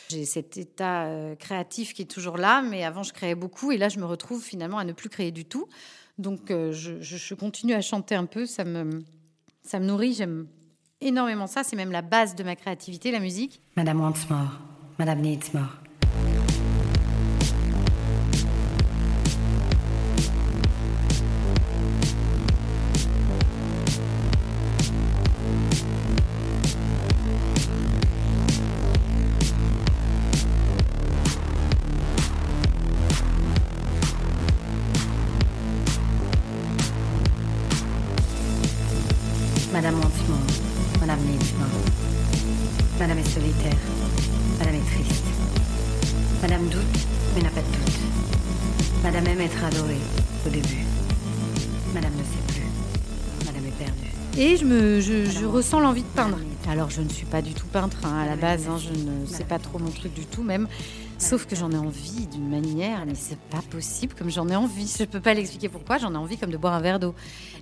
j'ai 0.09 0.25
cet 0.25 0.57
état 0.57 1.05
euh, 1.05 1.35
créatif 1.35 1.93
qui 1.93 2.03
est 2.03 2.11
toujours 2.11 2.37
là, 2.37 2.61
mais 2.61 2.83
avant 2.83 3.03
je 3.03 3.13
créais 3.13 3.35
beaucoup 3.35 3.71
et 3.71 3.77
là 3.77 3.89
je 3.89 3.99
me 3.99 4.05
retrouve 4.05 4.43
finalement 4.43 4.77
à 4.77 4.83
ne 4.83 4.93
plus 4.93 5.09
créer 5.09 5.31
du 5.31 5.45
tout. 5.45 5.67
Donc 6.17 6.49
euh, 6.49 6.71
je, 6.71 7.33
continue 7.35 7.73
à 7.73 7.81
chanter 7.81 8.15
un 8.15 8.25
peu, 8.25 8.45
ça 8.45 8.63
me 8.63 9.03
ça 9.63 9.79
me 9.79 9.85
nourrit, 9.85 10.13
j'aime 10.13 10.47
énormément 11.01 11.47
ça, 11.47 11.63
c'est 11.63 11.75
même 11.75 11.91
la 11.91 12.01
base 12.01 12.35
de 12.35 12.43
ma 12.43 12.55
créativité, 12.55 13.11
la 13.11 13.19
musique. 13.19 13.61
Madame 13.75 14.01
wants 14.01 14.29
more, 14.29 14.59
Madame 14.97 15.21
needs 15.21 15.53
more. 15.53 15.86
Je, 54.69 55.45
ressens 55.45 55.79
l'envie 55.79 56.01
de 56.01 56.07
peindre. 56.07 56.37
Alors 56.69 56.89
je 56.89 57.01
ne 57.01 57.07
suis 57.07 57.25
pas 57.25 57.41
du 57.41 57.53
tout 57.53 57.67
peintre 57.67 57.97
hein, 58.03 58.19
à 58.19 58.25
la 58.25 58.35
base, 58.35 58.67
hein, 58.67 58.77
je 58.77 58.89
ne 58.89 59.25
sais 59.25 59.45
pas 59.45 59.59
trop 59.59 59.79
mon 59.79 59.89
truc 59.89 60.13
du 60.13 60.25
tout 60.25 60.43
même. 60.43 60.67
Sauf 61.17 61.45
que 61.45 61.55
j'en 61.55 61.71
ai 61.71 61.77
envie 61.77 62.27
d'une 62.27 62.49
manière, 62.49 63.05
mais 63.05 63.15
c'est 63.15 63.39
pas 63.39 63.61
possible 63.69 64.13
comme 64.13 64.29
j'en 64.29 64.49
ai 64.49 64.57
envie. 64.57 64.93
Je 64.99 65.05
peux 65.05 65.21
pas 65.21 65.33
l'expliquer 65.33 65.69
pourquoi, 65.69 65.99
j'en 65.99 66.13
ai 66.13 66.17
envie 66.17 66.37
comme 66.37 66.51
de 66.51 66.57
boire 66.57 66.73
un 66.73 66.81
verre 66.81 66.99
d'eau. 66.99 67.15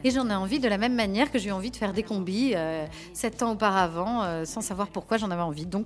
Et 0.03 0.09
j'en 0.09 0.27
ai 0.29 0.33
envie 0.33 0.59
de 0.59 0.67
la 0.67 0.79
même 0.79 0.95
manière 0.95 1.31
que 1.31 1.37
j'ai 1.37 1.49
eu 1.49 1.51
envie 1.51 1.69
de 1.69 1.75
faire 1.75 1.93
des 1.93 2.03
combis 2.03 2.53
euh, 2.55 2.87
sept 3.13 3.43
ans 3.43 3.51
auparavant, 3.51 4.23
euh, 4.23 4.45
sans 4.45 4.61
savoir 4.61 4.87
pourquoi 4.87 5.17
j'en 5.17 5.29
avais 5.29 5.43
envie. 5.43 5.67
Donc, 5.67 5.85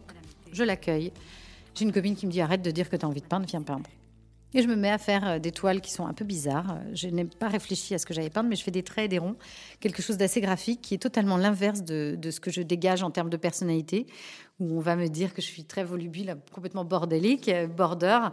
je 0.54 0.64
l'accueille. 0.64 1.12
J'ai 1.76 1.84
une 1.84 1.92
copine 1.92 2.16
qui 2.16 2.28
me 2.28 2.32
dit 2.32 2.42
arrête 2.42 2.62
de 2.62 2.72
dire 2.72 2.90
que 2.90 2.96
tu 2.96 3.06
as 3.06 3.10
envie 3.10 3.22
de 3.22 3.28
peindre, 3.28 3.46
viens 3.46 3.62
peindre. 3.62 3.90
Et 4.54 4.64
je 4.64 4.68
me 4.68 4.76
mets 4.76 4.90
à 4.90 4.98
faire 4.98 5.28
euh, 5.28 5.40
des 5.40 5.52
toiles 5.52 5.82
qui 5.82 5.92
sont 5.92 6.08
un 6.08 6.14
peu 6.14 6.26
bizarres. 6.26 6.80
Je 6.94 7.08
n'ai 7.08 7.26
pas 7.26 7.48
réfléchi 7.48 7.94
à 7.94 7.98
ce 7.98 8.06
que 8.06 8.14
j'allais 8.14 8.30
peindre, 8.30 8.50
mais 8.50 8.56
je 8.56 8.64
fais 8.64 8.72
des 8.72 8.84
traits 8.84 9.06
et 9.06 9.08
des 9.08 9.20
ronds, 9.20 9.36
quelque 9.80 10.02
chose 10.02 10.18
d'assez 10.18 10.42
graphique 10.42 10.82
qui 10.82 10.96
est 10.96 11.00
totalement 11.00 11.38
l'inverse 11.38 11.84
de, 11.84 12.18
ce 12.30 12.40
que 12.40 12.52
je 12.52 12.62
dégage 12.62 13.04
en 13.04 13.12
termes 13.12 13.30
de 13.30 13.38
personnalité, 13.38 14.08
où 14.60 14.78
on 14.78 14.80
va 14.80 14.96
me 14.96 15.08
dire 15.08 15.34
que 15.34 15.42
je 15.42 15.48
suis 15.48 15.66
très 15.66 15.84
volubile, 15.84 16.38
complètement 16.52 16.86
bordélique, 16.86 17.50
euh, 17.50 17.68
border. 17.68 18.30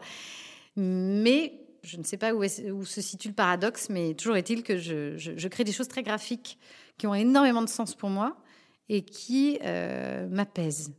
Mais 0.76 1.66
je 1.82 1.96
ne 1.99 2.02
sais 2.02 2.16
pas 2.16 2.35
où, 2.35 2.44
se 2.44 3.00
situe 3.00 3.28
le 3.28 3.35
paradoxe, 3.35 3.88
mais 3.90 4.14
toujours 4.14 4.37
est-il 4.37 4.62
que 4.62 4.76
je, 4.76 5.49
crée 5.49 5.64
des 5.64 5.73
choses 5.73 5.88
très 5.88 6.02
graphiques 6.02 6.58
qui 6.99 7.06
ont 7.06 7.14
énormément 7.14 7.62
de 7.62 7.68
sens 7.68 7.94
pour 7.94 8.11
moi 8.11 8.37
et 8.88 9.02
qui 9.02 9.58
euh, 9.62 10.26
m'apaisent. 10.28 10.92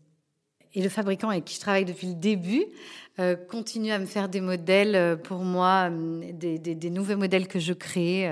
Et 0.78 0.82
le 0.84 0.90
fabricant 0.90 1.30
avec 1.30 1.44
qui 1.44 1.56
je 1.56 1.60
travaille 1.60 1.86
depuis 1.86 2.06
le 2.06 2.14
début 2.14 2.64
euh, 3.18 3.36
continue 3.36 3.92
à 3.92 3.98
me 3.98 4.06
faire 4.06 4.30
des 4.30 4.42
modèles 4.42 4.96
euh, 4.96 5.16
pour 5.16 5.40
moi, 5.40 5.90
euh, 5.90 6.32
des, 6.32 6.90
nouveaux 6.92 7.18
modèles 7.18 7.48
que 7.48 7.58
je 7.58 7.74
crée. 7.74 8.30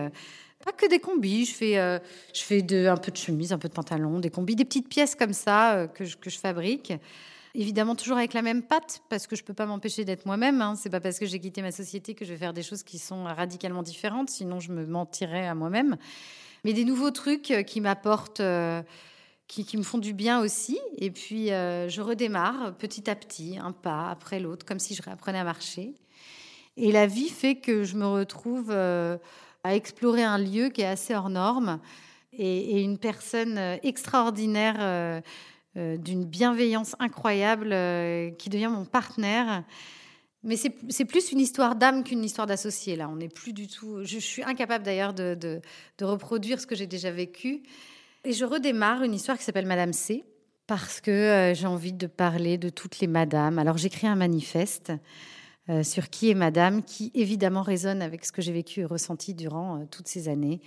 Pas 0.63 0.71
que 0.71 0.87
des 0.87 0.99
combis, 0.99 1.45
je 1.45 1.55
fais, 1.55 2.01
je 2.33 2.41
fais 2.41 2.87
un 2.87 2.97
peu 2.97 3.11
de 3.11 3.17
chemise, 3.17 3.51
un 3.51 3.57
peu 3.57 3.67
de 3.67 3.73
pantalon, 3.73 4.19
des 4.19 4.29
combis, 4.29 4.55
des 4.55 4.63
petites 4.63 4.87
pièces 4.87 5.15
comme 5.15 5.33
ça 5.33 5.87
que, 5.95 6.05
je, 6.05 6.17
que 6.17 6.29
je 6.29 6.37
fabrique. 6.37 6.93
Évidemment, 7.55 7.95
toujours 7.95 8.17
avec 8.17 8.33
la 8.33 8.43
même 8.43 8.61
patte, 8.61 9.01
parce 9.09 9.25
que 9.25 9.35
je 9.35 9.41
ne 9.41 9.47
peux 9.47 9.53
pas 9.55 9.65
m'empêcher 9.65 10.05
d'être 10.05 10.27
moi-même. 10.27 10.61
Hein. 10.61 10.75
C'est 10.75 10.91
pas 10.91 10.99
parce 10.99 11.17
que 11.17 11.25
j'ai 11.25 11.39
quitté 11.39 11.63
ma 11.63 11.71
société 11.71 12.13
que 12.13 12.25
je 12.25 12.31
vais 12.31 12.37
faire 12.37 12.53
des 12.53 12.63
choses 12.63 12.83
qui 12.83 12.99
sont 12.99 13.23
radicalement 13.23 13.81
différentes, 13.81 14.29
sinon 14.29 14.59
je 14.59 14.71
me 14.71 14.85
mentirais 14.85 15.47
à 15.47 15.55
moi-même. 15.55 15.97
Mais 16.63 16.73
des 16.73 16.85
nouveaux 16.85 17.11
trucs 17.11 17.53
qui 17.65 17.81
m'apportent 17.81 18.41
qui, 19.47 19.77
me 19.77 19.83
font 19.83 19.97
du 19.97 20.13
bien 20.13 20.39
aussi. 20.39 20.79
Et 20.97 21.11
puis, 21.11 21.51
euh, 21.51 21.87
je 21.89 22.01
redémarre 22.01 22.75
petit 22.77 23.09
à 23.09 23.15
petit, 23.15 23.57
un 23.57 23.71
pas 23.71 24.09
après 24.09 24.39
l'autre, 24.39 24.65
comme 24.65 24.79
si 24.79 24.95
je 24.95 25.01
réapprenais 25.01 25.39
à 25.39 25.43
marcher. 25.43 25.93
Et 26.77 26.91
la 26.91 27.07
vie 27.07 27.29
fait 27.29 27.55
que 27.55 27.83
je 27.83 27.95
me 27.95 28.05
retrouve 28.05 28.69
euh, 28.71 29.17
à 29.63 29.75
explorer 29.75 30.23
un 30.23 30.37
lieu 30.37 30.69
qui 30.69 30.81
est 30.81 30.87
assez 30.87 31.15
hors 31.15 31.29
norme 31.29 31.79
et, 32.33 32.81
une 32.81 32.97
personne 32.97 33.57
extraordinaire, 33.81 34.75
euh, 34.79 35.21
d'une 35.97 36.25
bienveillance 36.25 36.95
incroyable, 36.99 37.69
qui 38.37 38.49
devient 38.49 38.69
mon 38.69 38.85
partenaire. 38.85 39.63
Mais 40.43 40.57
c'est 40.57 41.05
plus 41.05 41.31
une 41.31 41.39
histoire 41.39 41.75
d'âme 41.75 42.03
qu'une 42.03 42.23
histoire 42.23 42.45
d'associé. 42.45 42.95
Là, 42.95 43.09
on 43.09 43.15
n'est 43.15 43.29
plus 43.29 43.51
du 43.51 43.67
tout. 43.67 44.03
Je, 44.03 44.19
suis 44.19 44.43
incapable 44.43 44.85
d'ailleurs 44.85 45.13
de, 45.13 45.35
de, 45.35 46.05
reproduire 46.05 46.59
ce 46.59 46.67
que 46.67 46.75
j'ai 46.75 46.85
déjà 46.85 47.09
vécu. 47.09 47.63
Et 48.25 48.33
je 48.33 48.43
redémarre 48.43 49.03
une 49.03 49.13
histoire 49.13 49.37
qui 49.37 49.43
s'appelle 49.43 49.67
Madame 49.67 49.93
C, 49.93 50.23
parce 50.65 50.99
que 50.99 51.11
euh, 51.11 51.53
j'ai 51.53 51.67
envie 51.67 51.93
de 51.93 52.07
parler 52.07 52.57
de 52.57 52.69
toutes 52.69 52.99
les 52.99 53.05
madames. 53.05 53.59
Alors 53.59 53.77
j'écris 53.77 54.07
un 54.07 54.15
manifeste 54.15 54.91
euh, 55.69 55.83
sur 55.83 56.09
qui 56.09 56.31
est 56.31 56.33
Madame, 56.33 56.81
qui 56.81 57.11
évidemment 57.13 57.61
résonne 57.61 58.01
avec 58.01 58.25
ce 58.25 58.31
que 58.31 58.41
j'ai 58.41 58.51
vécu 58.51 58.79
et 58.79 58.85
ressenti 58.85 59.35
durant 59.35 59.77
euh, 59.77 59.85
toutes 59.91 60.07
ces 60.07 60.27
années. 60.27 60.59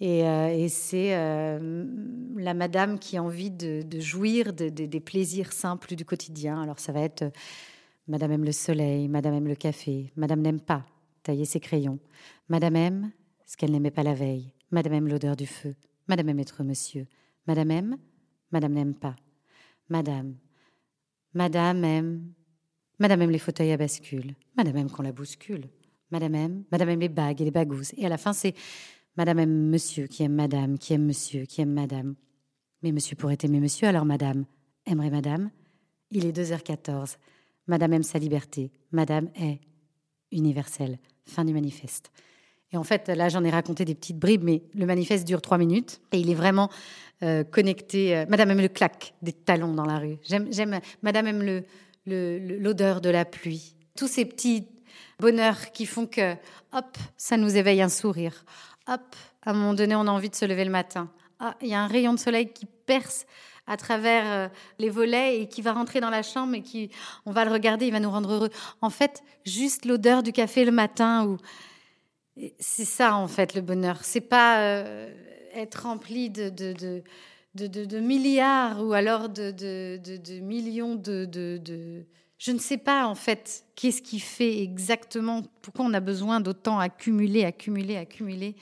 Et, 0.00 0.68
c'est 0.68 1.10
la 1.10 2.54
Madame 2.54 3.00
qui 3.00 3.16
a 3.16 3.22
envie 3.22 3.50
de, 3.50 3.82
jouir 3.98 4.52
de, 4.52 4.68
de, 4.68 4.86
des 4.86 5.00
plaisirs 5.00 5.52
simples 5.52 5.96
du 5.96 6.04
quotidien. 6.04 6.62
Alors 6.62 6.78
ça 6.78 6.92
va 6.92 7.00
être 7.00 7.24
Madame 8.06 8.30
aime 8.30 8.44
le 8.44 8.52
soleil, 8.52 9.08
Madame 9.08 9.34
aime 9.34 9.48
le 9.48 9.56
café, 9.56 10.12
Madame 10.14 10.40
n'aime 10.40 10.60
pas 10.60 10.86
tailler 11.24 11.46
ses 11.46 11.58
crayons, 11.58 11.98
Madame 12.48 12.76
aime 12.76 13.10
ce 13.44 13.56
qu'elle 13.56 13.72
n'aimait 13.72 13.90
pas 13.90 14.04
la 14.04 14.14
veille, 14.14 14.52
Madame 14.70 14.92
aime 14.92 15.08
l'odeur 15.08 15.34
du 15.34 15.48
feu, 15.48 15.74
Madame 16.08 16.30
aime 16.30 16.40
être 16.40 16.64
monsieur. 16.64 17.06
Madame 17.46 17.70
aime, 17.70 17.98
Madame 18.50 18.72
n'aime 18.72 18.94
pas. 18.94 19.16
Madame, 19.88 20.36
Madame 21.34 21.84
aime, 21.84 22.32
Madame 22.98 23.22
aime 23.22 23.30
les 23.30 23.38
fauteuils 23.38 23.72
à 23.72 23.76
bascule. 23.76 24.34
Madame 24.56 24.76
aime 24.76 24.90
qu'on 24.90 25.02
la 25.02 25.12
bouscule. 25.12 25.68
Madame 26.10 26.34
aime, 26.34 26.64
Madame 26.72 26.88
aime 26.90 27.00
les 27.00 27.08
bagues 27.08 27.40
et 27.40 27.44
les 27.44 27.50
bagouses. 27.50 27.92
Et 27.96 28.06
à 28.06 28.08
la 28.08 28.18
fin, 28.18 28.32
c'est 28.32 28.54
Madame 29.16 29.38
aime 29.38 29.68
Monsieur 29.68 30.06
qui 30.06 30.22
aime 30.22 30.34
Madame, 30.34 30.78
qui 30.78 30.94
aime 30.94 31.04
Monsieur, 31.04 31.44
qui 31.44 31.60
aime 31.60 31.72
Madame. 31.72 32.14
Mais 32.82 32.92
Monsieur 32.92 33.16
pourrait 33.16 33.38
aimer 33.42 33.60
Monsieur, 33.60 33.88
alors 33.88 34.04
Madame 34.04 34.46
aimerait 34.86 35.10
Madame. 35.10 35.50
Il 36.10 36.24
est 36.24 36.36
2h14. 36.36 37.16
Madame 37.66 37.92
aime 37.92 38.02
sa 38.02 38.18
liberté. 38.18 38.72
Madame 38.92 39.28
est 39.34 39.60
universelle. 40.32 40.98
Fin 41.26 41.44
du 41.44 41.52
manifeste. 41.52 42.10
Et 42.72 42.76
en 42.76 42.84
fait, 42.84 43.08
là, 43.08 43.28
j'en 43.28 43.44
ai 43.44 43.50
raconté 43.50 43.84
des 43.84 43.94
petites 43.94 44.18
bribes, 44.18 44.44
mais 44.44 44.62
le 44.74 44.86
manifeste 44.86 45.26
dure 45.26 45.40
trois 45.40 45.58
minutes 45.58 46.00
et 46.12 46.18
il 46.18 46.30
est 46.30 46.34
vraiment 46.34 46.68
euh, 47.22 47.42
connecté. 47.44 48.16
Euh, 48.16 48.26
Madame 48.28 48.50
aime 48.50 48.60
le 48.60 48.68
clac 48.68 49.14
des 49.22 49.32
talons 49.32 49.72
dans 49.72 49.86
la 49.86 49.98
rue. 49.98 50.18
J'aime, 50.22 50.80
Madame 51.02 51.26
aime 51.26 51.62
l'odeur 52.06 53.00
de 53.00 53.10
la 53.10 53.24
pluie. 53.24 53.74
Tous 53.96 54.08
ces 54.08 54.24
petits 54.24 54.66
bonheurs 55.18 55.72
qui 55.72 55.86
font 55.86 56.06
que, 56.06 56.34
hop, 56.72 56.98
ça 57.16 57.36
nous 57.36 57.56
éveille 57.56 57.82
un 57.82 57.88
sourire. 57.88 58.44
Hop, 58.86 59.16
à 59.42 59.50
un 59.50 59.54
moment 59.54 59.74
donné, 59.74 59.94
on 59.96 60.06
a 60.06 60.10
envie 60.10 60.30
de 60.30 60.34
se 60.34 60.44
lever 60.44 60.64
le 60.64 60.70
matin. 60.70 61.10
Ah, 61.40 61.56
il 61.62 61.68
y 61.68 61.74
a 61.74 61.80
un 61.80 61.86
rayon 61.86 62.14
de 62.14 62.18
soleil 62.18 62.52
qui 62.52 62.66
perce 62.66 63.26
à 63.66 63.76
travers 63.76 64.24
euh, 64.26 64.48
les 64.78 64.90
volets 64.90 65.40
et 65.40 65.48
qui 65.48 65.62
va 65.62 65.72
rentrer 65.72 66.00
dans 66.00 66.10
la 66.10 66.22
chambre 66.22 66.54
et 66.54 66.62
qui, 66.62 66.90
on 67.26 67.32
va 67.32 67.44
le 67.44 67.50
regarder, 67.50 67.86
il 67.86 67.92
va 67.92 68.00
nous 68.00 68.10
rendre 68.10 68.32
heureux. 68.32 68.50
En 68.80 68.90
fait, 68.90 69.22
juste 69.44 69.84
l'odeur 69.84 70.22
du 70.22 70.32
café 70.32 70.64
le 70.64 70.72
matin 70.72 71.26
ou 71.26 71.36
c'est 72.58 72.84
ça 72.84 73.14
en 73.16 73.28
fait 73.28 73.54
le 73.54 73.60
bonheur. 73.60 74.04
C'est 74.04 74.20
pas 74.20 74.60
euh, 74.60 75.12
être 75.54 75.82
rempli 75.82 76.30
de, 76.30 77.02
milliards 78.00 78.84
ou 78.84 78.92
alors 78.92 79.28
de, 79.28 80.40
millions 80.40 80.94
de, 80.94 82.04
Je 82.38 82.52
ne 82.52 82.58
sais 82.58 82.78
pas 82.78 83.06
en 83.06 83.14
fait 83.14 83.64
qu'est-ce 83.74 84.02
qui 84.02 84.20
fait 84.20 84.62
exactement, 84.62 85.42
pourquoi 85.62 85.84
on 85.84 85.94
a 85.94 86.00
besoin 86.00 86.40
d'autant 86.40 86.78
accumuler, 86.78 87.44
accumuler, 87.44 87.96
accumuler. 87.96 88.56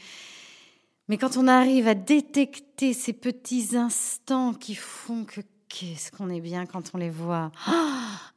Mais 1.09 1.19
quand 1.19 1.37
on 1.37 1.47
arrive 1.47 1.87
à 1.87 1.95
détecter 1.95 2.93
ces 2.93 3.13
petits 3.13 3.77
instants 3.77 4.55
qui 4.55 4.75
font 4.75 5.25
que 5.25 5.41
qu'est-ce 5.69 6.11
qu'on 6.11 6.31
est 6.31 6.41
bien 6.41 6.67
quand 6.67 6.91
on 6.95 6.99
les 6.99 7.11
voit. 7.11 7.53
Oh, 7.69 7.73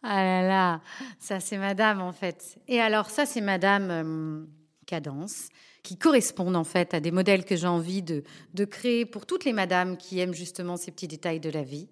ah 0.03 0.24
là 0.24 0.48
là, 0.48 0.81
ça 1.19 1.39
c'est 1.39 1.58
madame 1.58 2.01
en 2.01 2.12
fait. 2.12 2.60
Et 2.67 2.79
alors 2.79 3.10
ça 3.10 3.25
c'est 3.25 3.41
madame... 3.41 3.89
Euh, 3.89 4.46
cadences 4.89 5.50
qui 5.84 5.98
correspondent 5.98 6.55
en 6.55 6.63
fait 6.63 6.93
à 6.93 7.00
des 7.00 7.12
modèles 7.12 7.46
que 7.46 7.55
j'ai 7.55 7.67
envie 7.67 8.01
de, 8.01 8.24
de, 8.53 8.65
créer 8.65 9.05
pour 9.05 9.25
toutes 9.25 9.46
les 9.46 9.53
madames 9.53 9.98
qui 9.98 10.19
aiment 10.19 10.34
justement 10.34 10.77
ces 10.77 10.91
petits 10.91 11.08
détails 11.08 11.39
de 11.39 11.50
la 11.50 11.63
vie. 11.63 11.88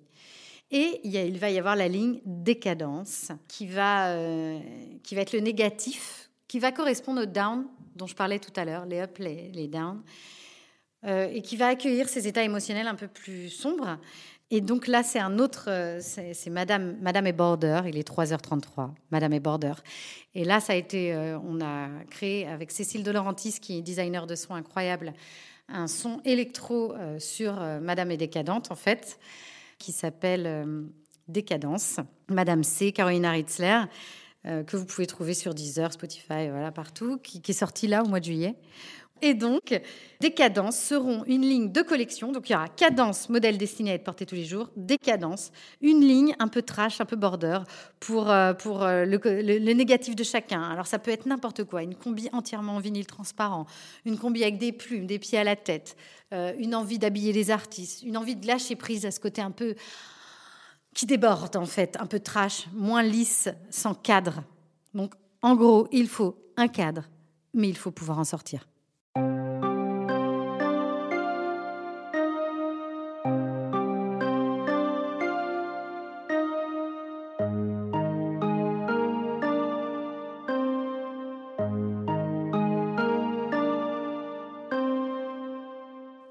Et 0.72 1.00
il, 1.04 1.38
va 1.38 1.50
y 1.50 1.58
avoir 1.58 1.78
la 1.78 1.88
ligne 1.88 2.20
décadence 2.26 3.32
qui 3.48 3.68
va, 3.68 4.10
euh, 4.10 4.60
qui 5.04 5.16
va 5.16 5.22
être 5.22 5.32
le 5.32 5.40
négatif, 5.40 6.30
qui 6.48 6.60
va 6.60 6.74
correspondre 6.74 7.22
au 7.22 7.26
down 7.26 7.66
dont 7.96 8.08
je 8.08 8.16
parlais 8.16 8.40
tout 8.40 8.52
à 8.58 8.66
l'heure, 8.66 8.86
les 8.86 9.00
up, 9.00 9.18
les, 9.20 9.50
les 9.54 9.68
down, 9.68 10.02
euh, 11.06 11.30
et 11.32 11.42
qui 11.42 11.56
va 11.56 11.68
accueillir 11.68 12.10
ces 12.10 12.28
états 12.28 12.44
émotionnels 12.44 12.88
un 12.88 12.96
peu 12.96 13.08
plus 13.08 13.50
sombres 13.50 13.98
et 14.50 14.62
donc 14.62 14.88
là, 14.88 15.04
c'est 15.04 15.20
un 15.20 15.40
autre, 15.40 15.66
euh, 15.68 16.00
c'est 16.02 16.50
Madame, 16.50 16.96
Madame 17.02 17.28
et 17.28 17.34
Border, 17.34 17.82
il 17.86 17.98
est 17.98 18.08
3h33, 18.08 18.92
Madame 19.12 19.34
et 19.34 19.42
Border. 19.42 19.74
Et 20.36 20.46
là, 20.46 20.62
ça 20.62 20.72
a 20.72 20.76
été, 20.78 21.14
euh, 21.14 21.38
on 21.40 21.60
a 21.60 21.90
créé 22.10 22.48
avec 22.48 22.72
Cécile 22.72 23.04
De 23.04 23.12
qui 23.60 23.80
est 23.80 23.82
designer 23.82 24.26
de 24.26 24.36
son 24.36 24.54
incroyable, 24.54 25.14
un 25.68 25.88
son 25.88 26.22
électro 26.24 26.94
euh, 26.94 27.20
sur 27.20 27.60
Madame 27.82 28.12
et 28.12 28.18
Décadente, 28.18 28.72
en 28.72 28.76
fait, 28.76 29.20
qui 29.80 29.92
s'appelle 29.92 30.88
Décadence. 31.28 31.98
Madame 32.30 32.64
C, 32.64 32.94
Carolina 32.94 33.32
Ritzler, 33.32 33.82
que 34.44 34.78
vous 34.78 34.86
pouvez 34.86 35.08
trouver 35.08 35.34
sur 35.34 35.54
Deezer, 35.54 35.92
Spotify, 35.92 36.48
voilà, 36.50 36.72
partout, 36.72 37.18
qui, 37.18 37.42
qui 37.42 37.52
est 37.52 37.56
sorti 37.56 37.88
là 37.88 38.02
au 38.02 38.08
mois 38.08 38.22
de 38.22 38.26
juillet. 38.26 38.56
Et 39.22 39.34
donc, 39.34 39.80
des 40.20 40.32
cadences 40.32 40.80
seront 40.80 41.24
une 41.26 41.42
ligne 41.42 41.72
de 41.72 41.82
collection. 41.82 42.32
Donc, 42.32 42.50
il 42.50 42.54
y 42.54 42.56
aura 42.56 42.68
cadence, 42.68 43.30
modèle 43.30 43.58
destiné 43.58 43.92
à 43.92 43.94
être 43.96 44.04
porté 44.04 44.26
tous 44.26 44.36
les 44.36 44.46
jours, 44.46 44.70
des 44.76 44.98
cadences, 44.98 45.52
une 45.82 46.02
ligne 46.02 46.36
un 46.40 46.48
peu 46.48 46.62
trash, 46.62 47.02
un 47.02 47.06
peu 47.06 47.16
border 47.16 47.60
pour, 48.00 48.30
euh, 48.30 48.54
pour 48.54 48.84
euh, 48.84 49.06
le, 49.06 49.74
négatif 49.74 50.16
de 50.16 50.24
chacun. 50.24 50.62
Alors, 50.64 50.88
ça 50.88 51.00
peut 51.00 51.12
être 51.12 51.26
n'importe 51.26 51.64
quoi. 51.64 51.84
Une 51.84 51.96
combi 51.96 52.30
entièrement 52.32 52.76
en 52.76 52.80
vinyle 52.80 53.08
transparent, 53.08 53.66
une 54.06 54.18
combi 54.18 54.44
avec 54.44 54.58
des 54.58 54.72
plumes, 54.72 55.08
des 55.08 55.20
pieds 55.20 55.40
à 55.40 55.44
la 55.44 55.56
tête, 55.56 55.98
euh, 56.34 56.54
une 56.58 56.76
envie 56.76 57.00
d'habiller 57.00 57.34
les 57.34 57.52
artistes, 57.52 58.04
une 58.04 58.18
envie 58.18 58.36
de 58.36 58.46
lâcher 58.46 58.76
prise 58.76 59.06
à 59.06 59.12
ce 59.12 59.20
côté 59.20 59.42
un 59.42 59.52
peu 59.52 59.76
qui 60.94 61.06
déborde, 61.06 61.56
en 61.56 61.66
fait, 61.66 61.96
un 62.00 62.08
peu 62.08 62.20
trash, 62.20 62.68
moins 62.74 63.04
lisse, 63.04 63.50
sans 63.70 63.94
cadre. 63.94 64.44
Donc, 64.96 65.14
en 65.44 65.56
gros, 65.56 65.88
il 65.92 66.08
faut 66.08 66.36
un 66.58 66.68
cadre, 66.68 67.04
mais 67.54 67.70
il 67.70 67.78
faut 67.78 67.92
pouvoir 67.92 68.18
en 68.18 68.24
sortir. 68.24 68.68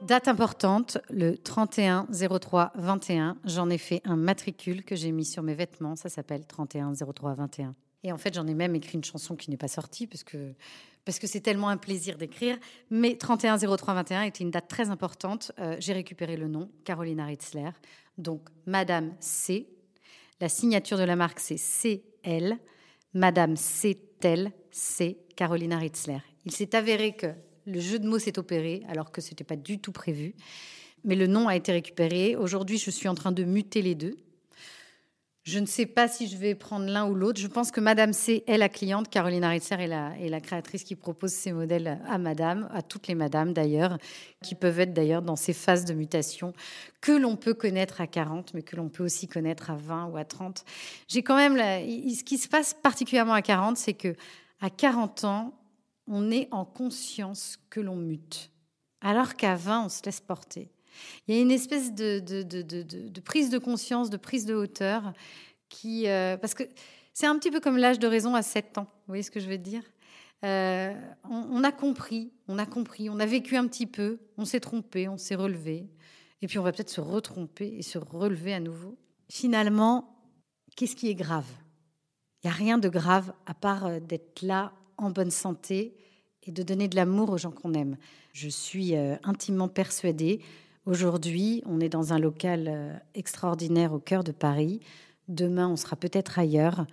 Date 0.06 0.28
importante, 0.28 0.98
le 1.10 1.36
31 1.36 2.06
03 2.10 2.70
21. 2.76 3.36
J'en 3.44 3.68
ai 3.68 3.76
fait 3.76 4.00
un 4.04 4.14
matricule 4.14 4.84
que 4.84 4.94
j'ai 4.94 5.10
mis 5.10 5.24
sur 5.24 5.42
mes 5.42 5.54
vêtements. 5.54 5.96
Ça 5.96 6.08
s'appelle 6.08 6.46
31 6.46 6.92
03 6.92 7.34
21. 7.34 7.74
Et 8.06 8.12
en 8.12 8.18
fait, 8.18 8.32
j'en 8.34 8.46
ai 8.46 8.54
même 8.54 8.76
écrit 8.76 8.94
une 8.94 9.04
chanson 9.04 9.34
qui 9.34 9.50
n'est 9.50 9.56
pas 9.56 9.66
sortie 9.66 10.06
parce 10.06 10.22
que 10.22 10.54
parce 11.04 11.18
que 11.18 11.26
c'est 11.26 11.40
tellement 11.40 11.68
un 11.68 11.76
plaisir 11.76 12.18
d'écrire. 12.18 12.56
Mais 12.90 13.16
31 13.16 13.58
03 13.58 13.94
21 13.94 14.22
était 14.22 14.42
une 14.42 14.50
date 14.50 14.68
très 14.68 14.90
importante. 14.90 15.52
Euh, 15.58 15.76
j'ai 15.78 15.92
récupéré 15.92 16.36
le 16.36 16.48
nom, 16.48 16.70
Carolina 16.84 17.26
Ritzler. 17.26 17.70
Donc, 18.18 18.42
Madame 18.66 19.14
C. 19.20 19.68
La 20.40 20.48
signature 20.48 20.98
de 20.98 21.04
la 21.04 21.16
marque, 21.16 21.40
c'est 21.40 21.56
CL. 21.56 22.58
Madame 23.14 23.56
C. 23.56 23.98
Tel, 24.20 24.52
c'est 24.70 25.18
Carolina 25.36 25.78
Ritzler. 25.78 26.18
Il 26.44 26.52
s'est 26.52 26.74
avéré 26.74 27.14
que 27.14 27.28
le 27.66 27.80
jeu 27.80 27.98
de 27.98 28.08
mots 28.08 28.18
s'est 28.18 28.38
opéré 28.38 28.82
alors 28.88 29.10
que 29.10 29.20
ce 29.20 29.30
n'était 29.30 29.44
pas 29.44 29.56
du 29.56 29.78
tout 29.78 29.92
prévu. 29.92 30.34
Mais 31.04 31.16
le 31.16 31.26
nom 31.26 31.48
a 31.48 31.56
été 31.56 31.72
récupéré. 31.72 32.36
Aujourd'hui, 32.36 32.78
je 32.78 32.90
suis 32.90 33.08
en 33.08 33.14
train 33.14 33.32
de 33.32 33.44
muter 33.44 33.82
les 33.82 33.94
deux. 33.94 34.16
Je 35.46 35.60
ne 35.60 35.66
sais 35.66 35.86
pas 35.86 36.08
si 36.08 36.26
je 36.26 36.36
vais 36.36 36.56
prendre 36.56 36.86
l'un 36.86 37.06
ou 37.06 37.14
l'autre. 37.14 37.40
Je 37.40 37.46
pense 37.46 37.70
que 37.70 37.78
Madame 37.78 38.12
C 38.12 38.42
est 38.48 38.58
la 38.58 38.68
cliente. 38.68 39.14
Est 39.14 39.86
la, 39.86 40.18
est 40.18 40.28
la 40.28 40.40
créatrice 40.40 40.82
qui 40.82 40.96
propose 40.96 41.30
ces 41.30 41.52
modèles 41.52 42.00
à 42.08 42.18
Madame, 42.18 42.68
à 42.74 42.82
toutes 42.82 43.06
les 43.06 43.14
Madames 43.14 43.52
d'ailleurs, 43.52 43.96
qui 44.42 44.56
peuvent 44.56 44.80
être 44.80 44.92
d'ailleurs 44.92 45.22
dans 45.22 45.36
ces 45.36 45.52
phases 45.52 45.84
de 45.84 45.94
mutation 45.94 46.52
que 47.00 47.12
l'on 47.12 47.36
peut 47.36 47.54
connaître 47.54 48.00
à 48.00 48.08
40, 48.08 48.54
mais 48.54 48.62
que 48.62 48.74
l'on 48.74 48.88
peut 48.88 49.04
aussi 49.04 49.28
connaître 49.28 49.70
à 49.70 49.76
20 49.76 50.06
ou 50.06 50.16
à 50.16 50.24
30. 50.24 50.64
J'ai 51.06 51.22
quand 51.22 51.36
même 51.36 51.56
ce 51.56 52.24
qui 52.24 52.38
se 52.38 52.48
passe 52.48 52.74
particulièrement 52.74 53.34
à 53.34 53.42
40, 53.42 53.76
c'est 53.76 53.94
que 53.94 54.16
à 54.60 54.68
40 54.68 55.22
ans, 55.22 55.54
on 56.08 56.32
est 56.32 56.48
en 56.50 56.64
conscience 56.64 57.56
que 57.70 57.78
l'on 57.78 57.94
mute, 57.94 58.50
alors 59.00 59.36
qu'à 59.36 59.54
20, 59.54 59.84
on 59.84 59.88
se 59.88 60.02
laisse 60.04 60.20
porter. 60.20 60.72
Il 61.26 61.34
y 61.34 61.38
a 61.38 61.40
une 61.40 61.50
espèce 61.50 61.92
de, 61.92 63.20
prise 63.20 63.50
de 63.50 63.58
conscience, 63.58 64.10
de 64.10 64.16
prise 64.16 64.46
de 64.46 64.54
hauteur, 64.54 65.12
qui, 65.68 66.08
euh, 66.08 66.36
parce 66.36 66.54
que 66.54 66.64
c'est 67.12 67.26
un 67.26 67.38
petit 67.38 67.50
peu 67.50 67.60
comme 67.60 67.76
l'âge 67.76 67.98
de 67.98 68.06
raison 68.06 68.34
à 68.34 68.42
7 68.42 68.78
ans. 68.78 68.84
Vous 68.84 69.08
voyez 69.08 69.22
ce 69.22 69.30
que 69.30 69.40
je 69.40 69.48
veux 69.48 69.58
dire? 69.58 69.82
Euh, 70.44 70.94
on, 71.28 71.64
a 71.64 71.72
compris, 71.72 72.30
on 72.46 72.58
a 72.58 72.66
compris, 72.66 73.08
on 73.08 73.18
a 73.18 73.26
vécu 73.26 73.56
un 73.56 73.66
petit 73.66 73.86
peu, 73.86 74.20
on 74.36 74.44
s'est 74.44 74.60
trompé, 74.60 75.08
on 75.08 75.16
s'est 75.16 75.34
relevé, 75.34 75.88
et 76.42 76.46
puis 76.46 76.58
on 76.58 76.62
va 76.62 76.72
peut-être 76.72 76.90
se 76.90 77.00
retromper 77.00 77.74
et 77.78 77.82
se 77.82 77.98
relever 77.98 78.52
à 78.52 78.60
nouveau. 78.60 78.98
Finalement, 79.30 80.14
qu'est-ce 80.76 80.94
qui 80.94 81.08
est 81.08 81.14
grave? 81.14 81.46
Il 82.44 82.48
n'y 82.48 82.52
a 82.52 82.54
rien 82.54 82.76
de 82.76 82.88
grave 82.88 83.32
à 83.46 83.54
part 83.54 83.86
euh, 83.86 83.98
d'être 83.98 84.42
là 84.42 84.74
en 84.98 85.10
bonne 85.10 85.30
santé 85.30 85.96
et 86.42 86.52
de 86.52 86.62
donner 86.62 86.86
de 86.86 86.96
l'amour 86.96 87.30
aux 87.30 87.38
gens 87.38 87.50
qu'on 87.50 87.72
aime. 87.74 87.96
Je 88.32 88.48
suis 88.48 88.94
intimement 88.94 89.68
persuadée 89.68 90.40
Aujourd'hui, 90.86 91.64
on 91.66 91.80
est 91.80 91.88
dans 91.88 92.12
un 92.12 92.18
local 92.20 92.68
euh, 92.68 92.96
extraordinaire 93.14 93.92
au 93.92 93.98
cœur 93.98 94.22
de 94.22 94.30
Paris. 94.30 94.78
Demain, 95.26 95.68
on 95.68 95.74
sera 95.74 95.96
peut-être 95.96 96.38
ailleurs. 96.38 96.86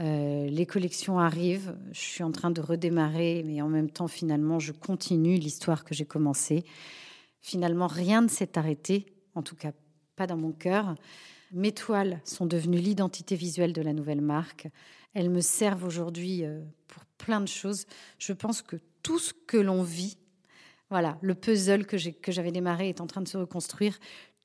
Euh, 0.00 0.48
les 0.48 0.66
collections 0.66 1.20
arrivent. 1.20 1.76
Je 1.92 2.00
suis 2.00 2.24
en 2.24 2.32
train 2.32 2.50
de 2.50 2.60
redémarrer, 2.60 3.44
mais 3.46 3.62
en 3.62 3.68
même 3.68 3.90
temps, 3.90 4.08
finalement, 4.08 4.58
je 4.58 4.72
continue 4.72 5.36
l'histoire 5.36 5.84
que 5.84 5.94
j'ai 5.94 6.04
commencée. 6.04 6.64
Finalement, 7.40 7.86
rien 7.86 8.22
ne 8.22 8.28
s'est 8.28 8.58
arrêté, 8.58 9.06
en 9.36 9.42
tout 9.42 9.54
cas 9.54 9.70
pas 10.16 10.26
dans 10.26 10.36
mon 10.36 10.50
cœur. 10.50 10.96
Mes 11.52 11.70
toiles 11.70 12.20
sont 12.24 12.46
devenues 12.46 12.80
l'identité 12.80 13.36
visuelle 13.36 13.72
de 13.72 13.82
la 13.82 13.92
nouvelle 13.92 14.20
marque. 14.20 14.66
Elles 15.14 15.30
me 15.30 15.40
servent 15.40 15.84
aujourd'hui 15.84 16.44
euh, 16.44 16.60
pour 16.88 17.04
plein 17.18 17.40
de 17.40 17.46
choses. 17.46 17.86
Je 18.18 18.32
pense 18.32 18.62
que 18.62 18.76
tout 19.04 19.20
ce 19.20 19.32
que 19.32 19.58
l'on 19.58 19.84
vit 19.84 20.18
voilà, 20.90 21.18
le 21.20 21.34
puzzle 21.34 21.86
que 21.86 21.98
j'avais 22.32 22.52
démarré 22.52 22.88
est 22.88 23.00
en 23.00 23.06
train 23.06 23.20
de 23.20 23.28
se 23.28 23.36
reconstruire. 23.36 23.98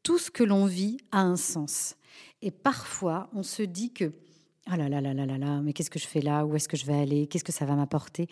Tout 0.03 0.17
ce 0.17 0.29
que 0.29 0.43
l'on 0.43 0.65
vit 0.65 0.97
a 1.11 1.21
un 1.21 1.37
sens. 1.37 1.95
Et 2.41 2.51
parfois, 2.51 3.29
on 3.33 3.43
se 3.43 3.63
dit 3.63 3.93
que, 3.93 4.11
ah 4.65 4.75
là 4.75 4.89
là 4.89 4.99
là 4.99 5.13
là 5.13 5.25
là 5.25 5.37
là, 5.37 5.61
mais 5.61 5.71
qu'est-ce 5.73 5.89
que 5.89 5.99
je 5.99 6.07
fais 6.07 6.21
là? 6.21 6.45
Où 6.45 6.55
est-ce 6.55 6.67
que 6.67 6.75
je 6.75 6.85
vais 6.85 6.99
aller? 6.99 7.27
Qu'est-ce 7.27 7.43
que 7.43 7.53
ça 7.53 7.65
va 7.65 7.75
m'apporter? 7.75 8.27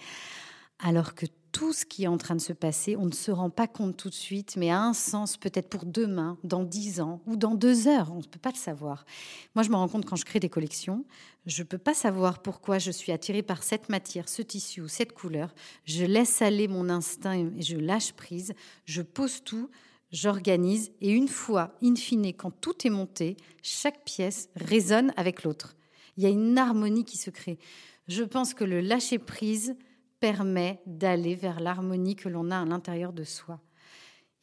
Alors 0.84 1.13
que 1.13 1.28
tout 1.52 1.74
ce 1.74 1.86
qui 1.86 2.04
est 2.04 2.08
en 2.08 2.17
train 2.17 2.36
de 2.36 2.41
se 2.41 2.54
passer, 2.54 2.96
on 2.96 3.06
ne 3.06 3.13
se 3.13 3.30
rend 3.30 3.52
pas 3.52 3.67
compte 3.67 3.98
tout 3.98 4.10
de 4.10 4.15
suite, 4.15 4.56
mais 4.58 4.72
a 4.72 4.82
un 4.82 4.94
sens 4.94 5.38
peut-être 5.38 5.70
pour 5.70 5.86
demain, 5.86 6.38
dans 6.44 6.63
dix 6.63 7.02
ans 7.02 7.22
ou 7.28 7.36
dans 7.36 7.54
deux 7.54 7.88
heures. 7.88 8.12
On 8.12 8.17
ne 8.17 8.24
peut 8.24 8.39
pas 8.39 8.50
le 8.50 8.58
savoir. 8.58 9.06
Moi, 9.54 9.63
je 9.63 9.70
me 9.70 9.76
rends 9.76 9.88
compte 9.88 10.06
quand 10.06 10.15
je 10.15 10.26
crée 10.26 10.39
des 10.39 10.50
collections, 10.50 11.06
je 11.46 11.62
ne 11.62 11.67
peux 11.67 11.78
pas 11.78 11.94
savoir 11.94 12.41
pourquoi 12.41 12.80
je 12.80 12.89
suis 12.89 13.12
attirée 13.12 13.44
par 13.44 13.63
cette 13.63 13.89
matière, 13.89 14.28
ce 14.28 14.41
tissu 14.41 14.82
ou 14.82 14.88
cette 14.88 15.13
couleur. 15.13 15.54
Je 15.86 16.04
laisse 16.06 16.41
aller 16.41 16.67
mon 16.67 16.89
instinct 16.89 17.38
et 17.58 17.62
je 17.62 17.78
lâche 17.78 18.13
prise. 18.13 18.54
Je 18.86 19.04
pose 19.04 19.44
tout, 19.44 19.70
j'organise 20.12 20.91
et 21.00 21.12
une 21.12 21.28
fois, 21.28 21.76
in 21.84 21.96
fine, 21.96 22.34
quand 22.34 22.52
tout 22.60 22.88
est 22.88 22.91
monté, 22.91 23.38
chaque 23.62 24.04
pièce 24.04 24.50
résonne 24.56 25.13
avec 25.15 25.44
l'autre. 25.44 25.76
Il 26.17 26.24
y 26.24 26.28
a 26.28 26.30
une 26.30 26.58
harmonie 26.58 27.06
qui 27.06 27.17
se 27.17 27.30
crée. 27.30 27.60
Je 28.08 28.24
pense 28.24 28.54
que 28.54 28.63
le 28.63 28.82
lâcher 28.82 29.20
prise, 29.20 29.76
permet 30.21 30.79
d'aller 30.86 31.36
vers 31.36 31.60
l'harmonie 31.60 32.15
que 32.15 32.29
l'on 32.29 32.51
a 32.51 32.60
à 32.60 32.65
l'intérieur 32.65 33.12
de 33.12 33.25
soi. 33.25 33.60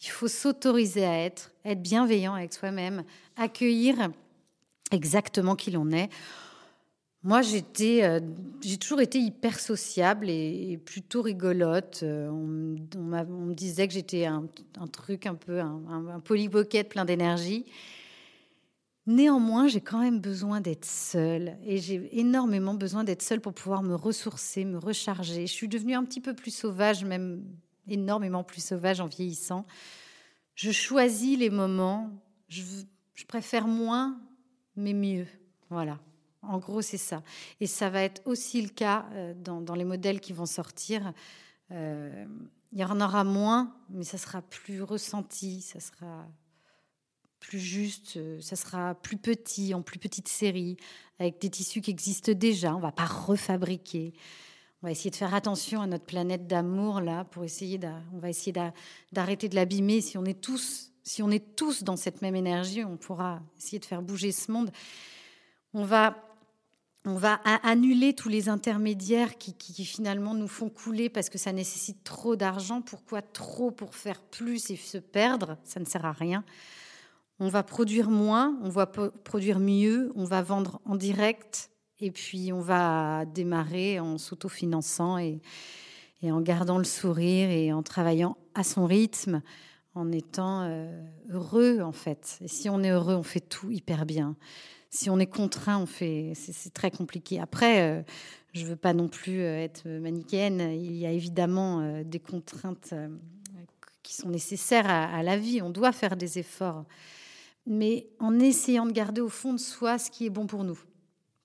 Il 0.02 0.08
faut 0.08 0.28
s'autoriser 0.28 1.06
à 1.06 1.24
être, 1.24 1.52
être 1.64 1.80
bienveillant 1.80 2.34
avec 2.34 2.52
soi-même, 2.52 3.04
accueillir 3.36 4.10
exactement 4.92 5.56
qui 5.56 5.70
l'on 5.70 5.90
est. 5.90 6.10
Moi, 7.24 7.40
euh, 7.40 8.20
j'ai 8.60 8.76
toujours 8.76 9.00
été 9.00 9.18
hyper 9.18 9.58
sociable 9.58 10.30
et, 10.30 10.78
plutôt 10.84 11.22
rigolote. 11.22 12.00
Euh, 12.02 12.28
on, 12.28 12.46
me 12.46 13.54
disait 13.54 13.88
que 13.88 13.94
j'étais 13.94 14.26
un, 14.26 14.46
truc 14.92 15.26
un 15.26 15.34
peu, 15.34 15.60
un, 15.60 15.82
un, 15.88 16.20
plein 16.20 17.04
d'énergie. 17.04 17.66
Néanmoins, 19.08 19.68
j'ai 19.68 19.80
quand 19.80 20.00
même 20.00 20.20
besoin 20.20 20.60
d'être 20.60 20.84
seule 20.84 21.56
et 21.64 21.78
j'ai 21.78 22.10
énormément 22.20 22.74
besoin 22.74 23.04
d'être 23.04 23.22
seule 23.22 23.40
pour 23.40 23.54
pouvoir 23.54 23.82
me 23.82 23.94
ressourcer, 23.94 24.66
me 24.66 24.76
recharger. 24.76 25.46
Je 25.46 25.52
suis 25.52 25.66
devenue 25.66 25.94
un 25.94 26.04
petit 26.04 26.20
peu 26.20 26.34
plus 26.34 26.54
sauvage, 26.54 27.06
même 27.06 27.42
énormément 27.88 28.44
plus 28.44 28.62
sauvage 28.62 29.00
en 29.00 29.06
vieillissant. 29.06 29.64
Je 30.56 30.70
choisis 30.72 31.38
les 31.38 31.48
moments, 31.48 32.10
je, 32.48 32.62
préfère 33.26 33.66
moins, 33.66 34.20
mais 34.76 34.92
mieux. 34.92 35.26
Voilà. 35.70 35.98
En 36.42 36.58
gros, 36.58 36.82
c'est 36.82 36.98
ça. 36.98 37.22
Et 37.60 37.66
ça 37.66 37.88
va 37.88 38.02
être 38.02 38.20
aussi 38.26 38.60
le 38.60 38.68
cas 38.68 39.06
euh, 39.12 39.32
dans, 39.34 39.74
les 39.74 39.86
modèles 39.86 40.20
qui 40.20 40.34
vont 40.34 40.44
sortir. 40.44 41.14
Euh, 41.70 42.26
il 42.72 42.78
y 42.78 42.84
en 42.84 43.00
aura 43.00 43.24
moins, 43.24 43.74
mais 43.88 44.04
ça 44.04 44.18
sera 44.18 44.42
plus 44.42 44.82
ressenti, 44.82 45.62
ça 45.62 45.80
sera 45.80 46.26
plus 47.40 47.60
juste, 47.60 48.16
euh, 48.16 48.40
ça 48.40 48.56
sera 48.56 48.94
plus 48.94 49.16
petit, 49.16 49.74
en 49.74 49.82
plus 49.82 49.98
petite 49.98 50.28
série, 50.28 50.76
avec 51.18 51.40
des 51.40 51.50
tissus 51.50 51.80
qui 51.80 51.90
existent 51.90 52.32
déjà. 52.32 52.74
On 52.74 52.80
va 52.80 52.92
pas 52.92 53.06
refabriquer. 53.06 54.12
On 54.82 54.86
va 54.86 54.92
essayer 54.92 55.10
de 55.10 55.16
faire 55.16 55.34
attention 55.34 55.80
à 55.80 55.86
notre 55.86 56.04
planète 56.04 56.46
d'amour 56.46 57.00
là, 57.00 57.24
pour 57.24 57.44
essayer, 57.44 57.80
on 58.14 58.18
va 58.18 58.30
essayer 58.30 58.52
d'arrêter 59.12 59.48
de 59.48 59.56
l'abîmer. 59.56 60.00
Si 60.00 60.16
on 60.16 60.24
est 60.24 60.40
tous, 60.40 60.92
si 61.02 61.22
on 61.22 61.30
est 61.30 61.56
tous 61.56 61.82
dans 61.82 61.96
cette 61.96 62.22
même 62.22 62.36
énergie, 62.36 62.84
on 62.84 62.96
pourra 62.96 63.40
essayer 63.56 63.80
de 63.80 63.84
faire 63.84 64.02
bouger 64.02 64.30
ce 64.30 64.52
monde. 64.52 64.70
On 65.74 65.84
va 65.84 66.24
on 67.04 67.14
va 67.14 67.40
annuler 67.62 68.12
tous 68.12 68.28
les 68.28 68.50
intermédiaires 68.50 69.38
qui, 69.38 69.54
qui, 69.54 69.84
finalement 69.84 70.34
nous 70.34 70.48
font 70.48 70.68
couler 70.68 71.08
parce 71.08 71.30
que 71.30 71.38
ça 71.38 71.52
nécessite 71.52 72.04
trop 72.04 72.36
d'argent. 72.36 72.82
Pourquoi 72.82 73.22
trop 73.22 73.70
pour 73.70 73.94
faire 73.94 74.20
plus 74.20 74.68
et 74.70 74.76
se 74.76 74.98
perdre? 74.98 75.56
Ça 75.64 75.80
ne 75.80 75.86
sert 75.86 76.04
à 76.04 76.12
rien 76.12 76.44
on 77.40 77.48
va 77.48 77.62
produire 77.62 78.10
moins, 78.10 78.58
on 78.62 78.68
va 78.68 78.86
produire 78.86 79.60
mieux, 79.60 80.12
on 80.16 80.24
va 80.24 80.42
vendre 80.42 80.80
en 80.84 80.96
direct 80.96 81.70
et 82.00 82.10
puis 82.10 82.52
on 82.52 82.60
va 82.60 83.24
démarrer 83.26 84.00
en 84.00 84.18
s'autofinançant 84.18 85.18
et, 85.18 85.40
et 86.22 86.32
en 86.32 86.40
gardant 86.40 86.78
le 86.78 86.84
sourire 86.84 87.50
et 87.50 87.72
en 87.72 87.82
travaillant 87.82 88.36
à 88.54 88.64
son 88.64 88.86
rythme, 88.86 89.42
en 89.94 90.10
étant 90.12 90.62
euh, 90.62 91.02
heureux 91.30 91.80
en 91.80 91.92
fait. 91.92 92.38
Et 92.42 92.48
si 92.48 92.68
on 92.68 92.82
est 92.82 92.90
heureux, 92.90 93.14
on 93.14 93.22
fait 93.22 93.40
tout 93.40 93.70
hyper 93.70 94.04
bien. 94.04 94.36
Si 94.90 95.10
on 95.10 95.18
est 95.18 95.26
contraint, 95.26 95.78
on 95.78 95.86
fait, 95.86 96.32
c'est 96.34 96.72
très 96.72 96.90
compliqué. 96.90 97.38
Après, 97.40 97.82
euh, 97.82 98.02
je 98.52 98.64
veux 98.64 98.76
pas 98.76 98.94
non 98.94 99.08
plus 99.08 99.42
euh, 99.42 99.62
être 99.62 99.86
manichéenne. 99.86 100.72
Il 100.72 100.96
y 100.96 101.06
a 101.06 101.10
évidemment 101.10 102.02
des 102.02 102.20
contraintes 102.20 102.94
qui 104.02 104.14
sont 104.14 104.30
nécessaires 104.30 104.88
à 104.88 105.22
la 105.22 105.36
vie. 105.36 105.60
On 105.60 105.68
doit 105.70 105.92
faire 105.92 106.16
des 106.16 106.38
efforts 106.38 106.84
mais 107.68 108.08
en 108.18 108.38
essayant 108.40 108.86
de 108.86 108.92
garder 108.92 109.20
au 109.20 109.28
fond 109.28 109.52
de 109.52 109.58
soi 109.58 109.98
ce 109.98 110.10
qui 110.10 110.26
est 110.26 110.30
bon 110.30 110.46
pour 110.46 110.64
nous. 110.64 110.78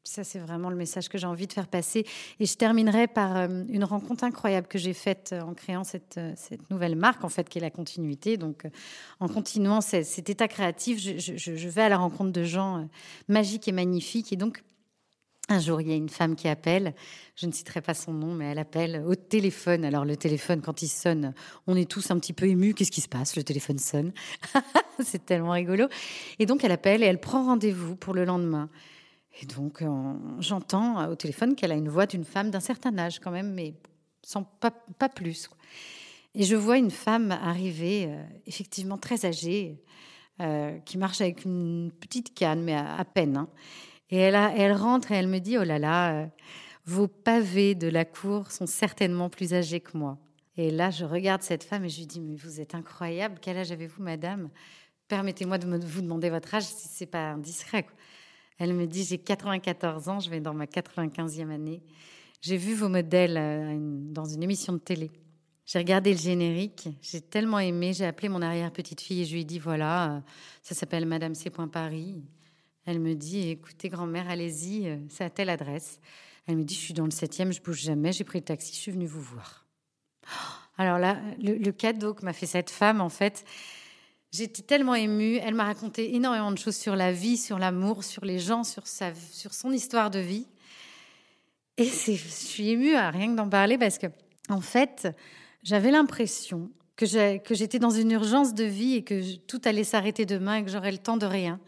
Ça, 0.06 0.26
c'est 0.26 0.40
vraiment 0.40 0.70
le 0.70 0.76
message 0.76 1.08
que 1.08 1.18
j'ai 1.18 1.28
envie 1.28 1.48
de 1.48 1.54
faire 1.54 1.68
passer. 1.68 2.06
Et 2.40 2.46
je 2.46 2.56
terminerai 2.56 3.08
par 3.08 3.38
euh, 3.38 3.64
une 3.70 3.86
rencontre 3.86 4.26
incroyable 4.26 4.68
que 4.68 4.78
j'ai 4.78 4.94
faite 4.94 5.30
euh, 5.32 5.42
en 5.42 5.54
créant 5.54 5.86
cette, 5.86 6.18
euh, 6.18 6.34
cette, 6.36 6.70
nouvelle 6.70 6.98
marque, 6.98 7.24
en 7.24 7.30
fait, 7.30 7.48
qui 7.48 7.58
est 7.58 7.62
la 7.62 7.70
continuité. 7.70 8.36
Donc, 8.36 8.68
en 9.22 9.30
continuant 9.30 9.80
cet, 9.80 10.30
état 10.30 10.50
créatif, 10.50 11.00
je, 11.00 11.38
je, 11.38 11.70
vais 11.70 11.84
à 11.84 11.90
la 11.90 11.98
rencontre 11.98 12.32
de 12.32 12.44
gens 12.44 12.86
magiques 13.30 13.70
et 13.70 13.72
magnifiques. 13.72 14.34
Et 14.34 14.36
donc, 14.36 14.62
Un 15.50 15.60
jour, 15.60 15.82
il 15.82 15.90
y 15.90 15.92
a 15.92 15.96
une 15.96 16.10
femme 16.10 16.36
qui 16.36 16.48
appelle, 16.48 16.94
je 17.36 17.46
ne 17.48 17.52
citerai 17.52 17.82
pas 17.82 17.94
son 17.94 18.14
nom, 18.14 18.34
mais 18.34 18.46
elle 18.46 18.60
appelle 18.60 19.04
au 19.06 19.16
téléphone. 19.16 19.84
Alors 19.84 20.06
le 20.06 20.16
téléphone, 20.16 20.62
quand 20.62 20.82
il 20.82 20.88
sonne, 20.88 21.34
on 21.68 21.76
est 21.76 21.90
tous 21.90 22.12
un 22.12 22.20
petit 22.20 22.32
peu 22.32 22.48
émus. 22.48 22.74
Qu'est-ce 22.74 22.92
qui 22.92 23.02
se 23.02 23.10
passe? 23.10 23.36
Le 23.36 23.44
téléphone 23.44 23.78
sonne. 23.78 24.14
c'est 25.04 25.26
tellement 25.26 25.52
rigolo. 25.52 25.88
Et 26.40 26.46
donc 26.46 26.64
elle 26.64 26.72
appelle 26.72 27.04
et 27.04 27.08
elle 27.08 27.20
prend 27.20 27.44
rendez-vous 27.44 27.96
pour 27.98 28.14
le 28.14 28.24
lendemain. 28.24 28.70
Et 29.42 29.46
donc 29.46 29.84
j'entends 30.40 31.10
au 31.10 31.16
téléphone 31.16 31.56
qu'elle 31.56 31.72
a 31.72 31.76
une 31.76 31.90
voix 31.90 32.06
d'une 32.06 32.24
femme 32.24 32.52
d'un 32.52 32.60
certain 32.60 32.98
âge 32.98 33.20
quand 33.20 33.32
même, 33.32 33.54
mais 33.54 33.74
sans 34.22 34.44
pas, 34.44 34.72
pas 34.72 35.10
plus. 35.10 35.50
Et 36.36 36.44
je 36.44 36.56
vois 36.56 36.78
une 36.78 36.92
femme 36.92 37.32
arriver, 37.32 38.08
euh, 38.08 38.24
effectivement 38.48 38.98
très 38.98 39.26
âgée, 39.26 39.84
euh, 40.42 40.80
qui 40.80 40.98
marche 40.98 41.22
avec 41.22 41.46
une 41.46 41.92
petite 42.00 42.34
canne, 42.34 42.64
mais 42.64 42.74
à, 42.74 43.06
peine. 43.06 43.38
Hein. 43.38 43.50
Et 44.10 44.18
elle, 44.18 44.74
rentre 44.74 45.12
et 45.12 45.16
elle 45.16 45.28
me 45.28 45.39
dit, 45.39 45.58
oh 45.58 45.63
là 45.63 45.80
là, 45.80 46.13
euh, 46.13 46.28
vos 46.86 47.08
pavés 47.08 47.76
de 47.76 47.88
la 47.88 48.06
cour 48.06 48.52
sont 48.52 48.66
certainement 48.66 49.30
plus 49.30 49.54
âgés 49.54 49.80
que 49.80 49.98
moi. 49.98 50.18
Et 50.56 50.70
là, 50.70 50.92
je 50.92 51.06
regarde 51.06 51.42
cette 51.42 51.63
femme 51.63 51.86
et 51.86 51.89
je 51.89 52.00
lui 52.00 52.06
dis, 52.06 52.20
mais 52.20 52.36
vous 52.36 52.60
êtes 52.60 52.76
incroyable, 52.76 53.39
quel 53.42 53.58
âge 53.58 53.72
avez-vous, 53.72 54.04
madame? 54.04 54.50
Permettez-moi 55.08 55.58
de 55.58 55.86
vous 55.86 56.02
demander 56.02 56.30
votre 56.30 56.54
âge 56.54 56.63
si 56.63 56.88
c'est 56.88 57.08
pas 57.08 57.32
indiscret. 57.32 57.88
Elle 58.60 58.74
me 58.74 58.86
dit, 58.86 59.04
j'ai 59.04 59.18
94 59.18 60.10
ans, 60.10 60.20
je 60.20 60.30
vais 60.30 60.39
dans 60.39 60.54
ma 60.54 60.66
95e 60.66 61.50
année. 61.50 61.82
J'ai 62.42 62.58
vu 62.58 62.76
vos 62.76 62.89
modèles 62.89 63.38
euh, 63.38 63.78
dans 63.80 64.26
une 64.26 64.44
émission 64.44 64.74
de 64.74 64.78
télé. 64.78 65.12
J'ai 65.66 65.80
regardé 65.80 66.12
le 66.12 66.20
générique, 66.20 66.89
j'ai 67.02 67.22
tellement 67.22 67.60
aimé, 67.60 67.94
j'ai 67.94 68.06
appelé 68.06 68.28
mon 68.28 68.42
arrière-petite-fille 68.42 69.22
et 69.22 69.26
je 69.26 69.34
lui 69.34 69.42
ai 69.42 69.46
dit, 69.46 69.60
voilà, 69.60 70.12
euh, 70.12 70.20
ça 70.62 70.76
s'appelle 70.76 71.06
Madame 71.06 71.36
C. 71.36 71.50
Paris. 71.50 72.22
Elle 72.86 73.00
me 73.00 73.15
dit, 73.15 73.50
écoutez, 73.50 73.89
grand-mère, 73.89 74.30
allez-y, 74.30 74.88
euh, 74.88 74.98
c'est 75.10 75.24
à 75.24 75.30
telle 75.30 75.50
adresse. 75.50 76.00
Elle 76.48 76.58
me 76.58 76.63
dit, 76.63 76.76
je 76.76 76.80
suis 76.80 76.93
dans 76.93 77.06
le 77.06 77.12
septième, 77.12 77.54
je 77.54 77.62
bouge 77.62 77.80
jamais, 77.80 78.12
j'ai 78.12 78.24
pris 78.24 78.39
le 78.39 78.46
taxi, 78.46 78.74
je 78.74 78.80
suis 78.80 78.91
venue 78.91 79.08
vous 79.08 79.22
voir. 79.22 79.65
Alors 80.78 80.98
là, 80.98 81.19
le, 81.39 81.72
cadeau 81.72 82.13
que 82.13 82.26
m'a 82.26 82.34
fait 82.34 82.46
cette 82.46 82.69
femme, 82.69 83.00
en 83.00 83.10
fait, 83.10 83.46
j'étais 84.32 84.63
tellement 84.63 84.96
émue. 84.96 85.38
Elle 85.38 85.54
m'a 85.54 85.65
raconté 85.65 86.15
énormément 86.15 86.52
de 86.52 86.58
choses 86.58 86.76
sur 86.76 86.96
la 86.96 87.12
vie, 87.12 87.38
sur 87.38 87.60
l'amour, 87.60 88.04
sur 88.04 88.26
les 88.26 88.39
gens, 88.39 88.63
sur, 88.63 88.88
sa, 88.88 89.13
sur 89.13 89.54
son 89.54 89.72
histoire 89.72 90.10
de 90.10 90.19
vie. 90.19 90.48
Et 91.78 91.86
je 91.86 92.13
suis 92.13 92.69
émue 92.69 92.96
à 92.96 93.12
rien 93.12 93.32
que 93.32 93.36
d'en 93.36 93.50
parler 93.50 93.78
parce 93.78 93.98
que, 93.98 94.08
en 94.50 94.62
fait, 94.62 95.08
j'avais 95.63 95.91
l'impression 95.91 96.69
que 96.96 97.06
j'étais 97.06 97.80
dans 97.80 97.89
une 97.89 98.12
urgence 98.12 98.54
de 98.54 98.63
vie 98.63 98.96
et 98.96 99.04
que 99.04 99.36
tout 99.38 99.62
allait 99.65 99.84
s'arrêter 99.84 100.26
demain 100.26 100.58
et 100.58 100.63
que 100.63 100.69
j'aurais 100.69 100.91
le 100.91 101.00
temps 101.00 101.17
de 101.17 101.26
rien. 101.26 101.60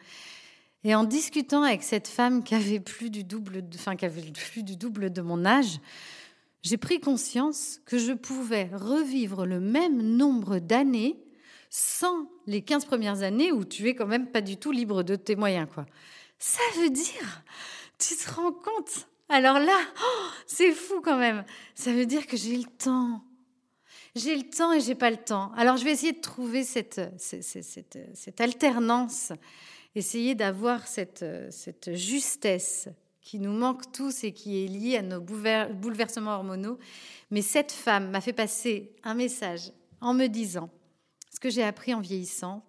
Et 0.85 0.93
en 0.93 1.03
discutant 1.03 1.63
avec 1.63 1.81
cette 1.81 2.07
femme 2.07 2.43
qui 2.43 2.53
avait 2.53 2.79
plus 2.79 3.09
du 3.09 3.23
double, 3.23 3.67
de, 3.67 3.75
enfin 3.75 3.95
qui 3.95 4.05
avait 4.05 4.21
plus 4.21 4.61
du 4.61 4.75
double 4.75 5.11
de 5.11 5.23
mon 5.23 5.43
âge, 5.43 5.79
j'ai 6.61 6.77
pris 6.77 6.99
conscience 6.99 7.81
que 7.87 7.97
je 7.97 8.13
pouvais 8.13 8.69
revivre 8.71 9.47
le 9.47 9.59
même 9.59 9.99
nombre 9.99 10.59
d'années 10.59 11.17
sans 11.71 12.29
les 12.45 12.61
15 12.61 12.85
premières 12.85 13.23
années 13.23 13.51
où 13.51 13.65
tu 13.65 13.89
es 13.89 13.95
quand 13.95 14.05
même 14.05 14.27
pas 14.31 14.41
du 14.41 14.57
tout 14.57 14.71
libre 14.71 15.01
de 15.01 15.15
tes 15.15 15.35
moyens, 15.35 15.67
quoi. 15.73 15.87
Ça 16.37 16.61
veut 16.77 16.91
dire, 16.91 17.43
tu 17.97 18.15
te 18.15 18.31
rends 18.31 18.51
compte? 18.51 19.07
Alors 19.27 19.57
là, 19.57 19.79
oh, 19.99 20.27
c'est 20.45 20.71
fou 20.71 21.01
quand 21.01 21.17
même. 21.17 21.45
Ça 21.73 21.93
veut 21.93 22.05
dire 22.05 22.27
que 22.27 22.37
j'ai 22.37 22.57
le 22.57 22.65
temps. 22.77 23.23
J'ai 24.15 24.35
le 24.35 24.47
temps 24.47 24.71
et 24.71 24.81
j'ai 24.81 24.93
pas 24.93 25.09
le 25.09 25.17
temps. 25.17 25.51
Alors 25.57 25.77
je 25.77 25.83
vais 25.83 25.93
essayer 25.93 26.13
de 26.13 26.21
trouver 26.21 26.63
cette, 26.63 27.01
cette, 27.17 27.43
cette, 27.43 27.97
cette 28.13 28.39
alternance 28.39 29.33
essayer 29.95 30.35
d'avoir 30.35 30.87
cette, 30.87 31.25
cette 31.49 31.95
justesse 31.95 32.89
qui 33.25 33.39
nous 33.39 33.51
manque 33.51 33.91
tous 33.91 34.23
et 34.23 34.33
qui 34.33 34.63
est 34.63 34.67
liée 34.67 34.97
à 34.97 35.01
nos 35.01 35.19
bouleversements 35.19 36.35
hormonaux. 36.35 36.77
Mais 37.31 37.41
cette 37.41 37.71
femme 37.71 38.11
m'a 38.11 38.21
fait 38.21 38.33
passer 38.33 38.93
un 39.03 39.15
message 39.15 39.71
en 39.99 40.13
me 40.13 40.27
disant, 40.27 40.69
ce 41.33 41.39
que 41.39 41.49
j'ai 41.49 41.63
appris 41.63 41.93
en 41.95 42.01
vieillissant, 42.01 42.63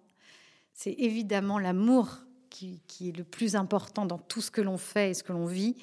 c'est 0.73 0.95
évidemment 0.97 1.59
l'amour 1.59 2.09
qui, 2.49 2.81
qui, 2.87 3.09
est 3.09 3.17
le 3.17 3.23
plus 3.23 3.55
important 3.55 4.05
dans 4.05 4.17
tout 4.17 4.41
ce 4.41 4.49
que 4.49 4.61
l'on 4.61 4.77
fait 4.77 5.11
et 5.11 5.13
ce 5.13 5.23
que 5.23 5.31
l'on 5.31 5.45
vit. 5.45 5.75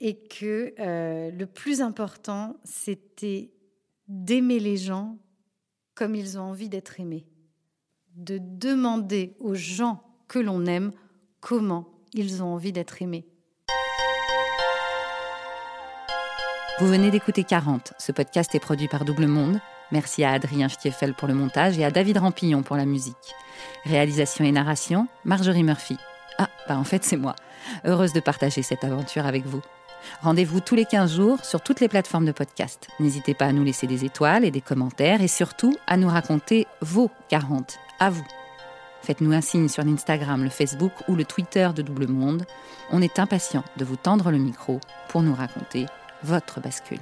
Et 0.00 0.16
que 0.16 0.74
euh, 0.80 1.30
le 1.30 1.46
plus 1.46 1.80
important, 1.80 2.56
c'était 2.64 3.52
d'aimer 4.08 4.58
les 4.58 4.76
gens 4.76 5.18
comme 5.94 6.14
ils 6.16 6.36
ont 6.36 6.42
envie 6.42 6.68
d'être 6.68 6.98
aimés. 7.00 7.26
De 8.16 8.38
demander 8.40 9.36
aux 9.38 9.54
gens 9.54 10.05
que 10.28 10.38
l'on 10.38 10.66
aime, 10.66 10.92
comment 11.40 11.86
ils 12.12 12.42
ont 12.42 12.54
envie 12.54 12.72
d'être 12.72 13.00
aimés. 13.02 13.26
Vous 16.78 16.86
venez 16.86 17.10
d'écouter 17.10 17.44
40. 17.44 17.94
Ce 17.98 18.12
podcast 18.12 18.54
est 18.54 18.60
produit 18.60 18.88
par 18.88 19.04
Double 19.04 19.26
Monde. 19.26 19.60
Merci 19.92 20.24
à 20.24 20.32
Adrien 20.32 20.68
Stiefel 20.68 21.14
pour 21.14 21.28
le 21.28 21.34
montage 21.34 21.78
et 21.78 21.84
à 21.84 21.90
David 21.90 22.18
Rampillon 22.18 22.62
pour 22.62 22.76
la 22.76 22.84
musique. 22.84 23.14
Réalisation 23.84 24.44
et 24.44 24.52
narration, 24.52 25.06
Marjorie 25.24 25.62
Murphy. 25.62 25.96
Ah, 26.38 26.48
bah 26.68 26.76
en 26.76 26.84
fait 26.84 27.02
c'est 27.04 27.16
moi. 27.16 27.34
Heureuse 27.84 28.12
de 28.12 28.20
partager 28.20 28.62
cette 28.62 28.84
aventure 28.84 29.24
avec 29.24 29.46
vous. 29.46 29.62
Rendez-vous 30.20 30.60
tous 30.60 30.74
les 30.74 30.84
15 30.84 31.16
jours 31.16 31.44
sur 31.44 31.62
toutes 31.62 31.80
les 31.80 31.88
plateformes 31.88 32.26
de 32.26 32.32
podcast. 32.32 32.88
N'hésitez 33.00 33.34
pas 33.34 33.46
à 33.46 33.52
nous 33.52 33.64
laisser 33.64 33.86
des 33.86 34.04
étoiles 34.04 34.44
et 34.44 34.50
des 34.50 34.60
commentaires 34.60 35.22
et 35.22 35.28
surtout 35.28 35.76
à 35.86 35.96
nous 35.96 36.08
raconter 36.08 36.66
vos 36.82 37.10
40, 37.28 37.78
à 38.00 38.10
vous. 38.10 38.26
Faites-nous 39.02 39.32
un 39.32 39.40
signe 39.40 39.68
sur 39.68 39.84
l'Instagram, 39.84 40.42
le 40.42 40.50
Facebook 40.50 40.92
ou 41.08 41.14
le 41.14 41.24
Twitter 41.24 41.68
de 41.74 41.82
Double 41.82 42.08
Monde. 42.08 42.44
On 42.90 43.02
est 43.02 43.18
impatient 43.18 43.64
de 43.76 43.84
vous 43.84 43.96
tendre 43.96 44.30
le 44.30 44.38
micro 44.38 44.80
pour 45.08 45.22
nous 45.22 45.34
raconter 45.34 45.86
votre 46.24 46.60
bascule. 46.60 47.00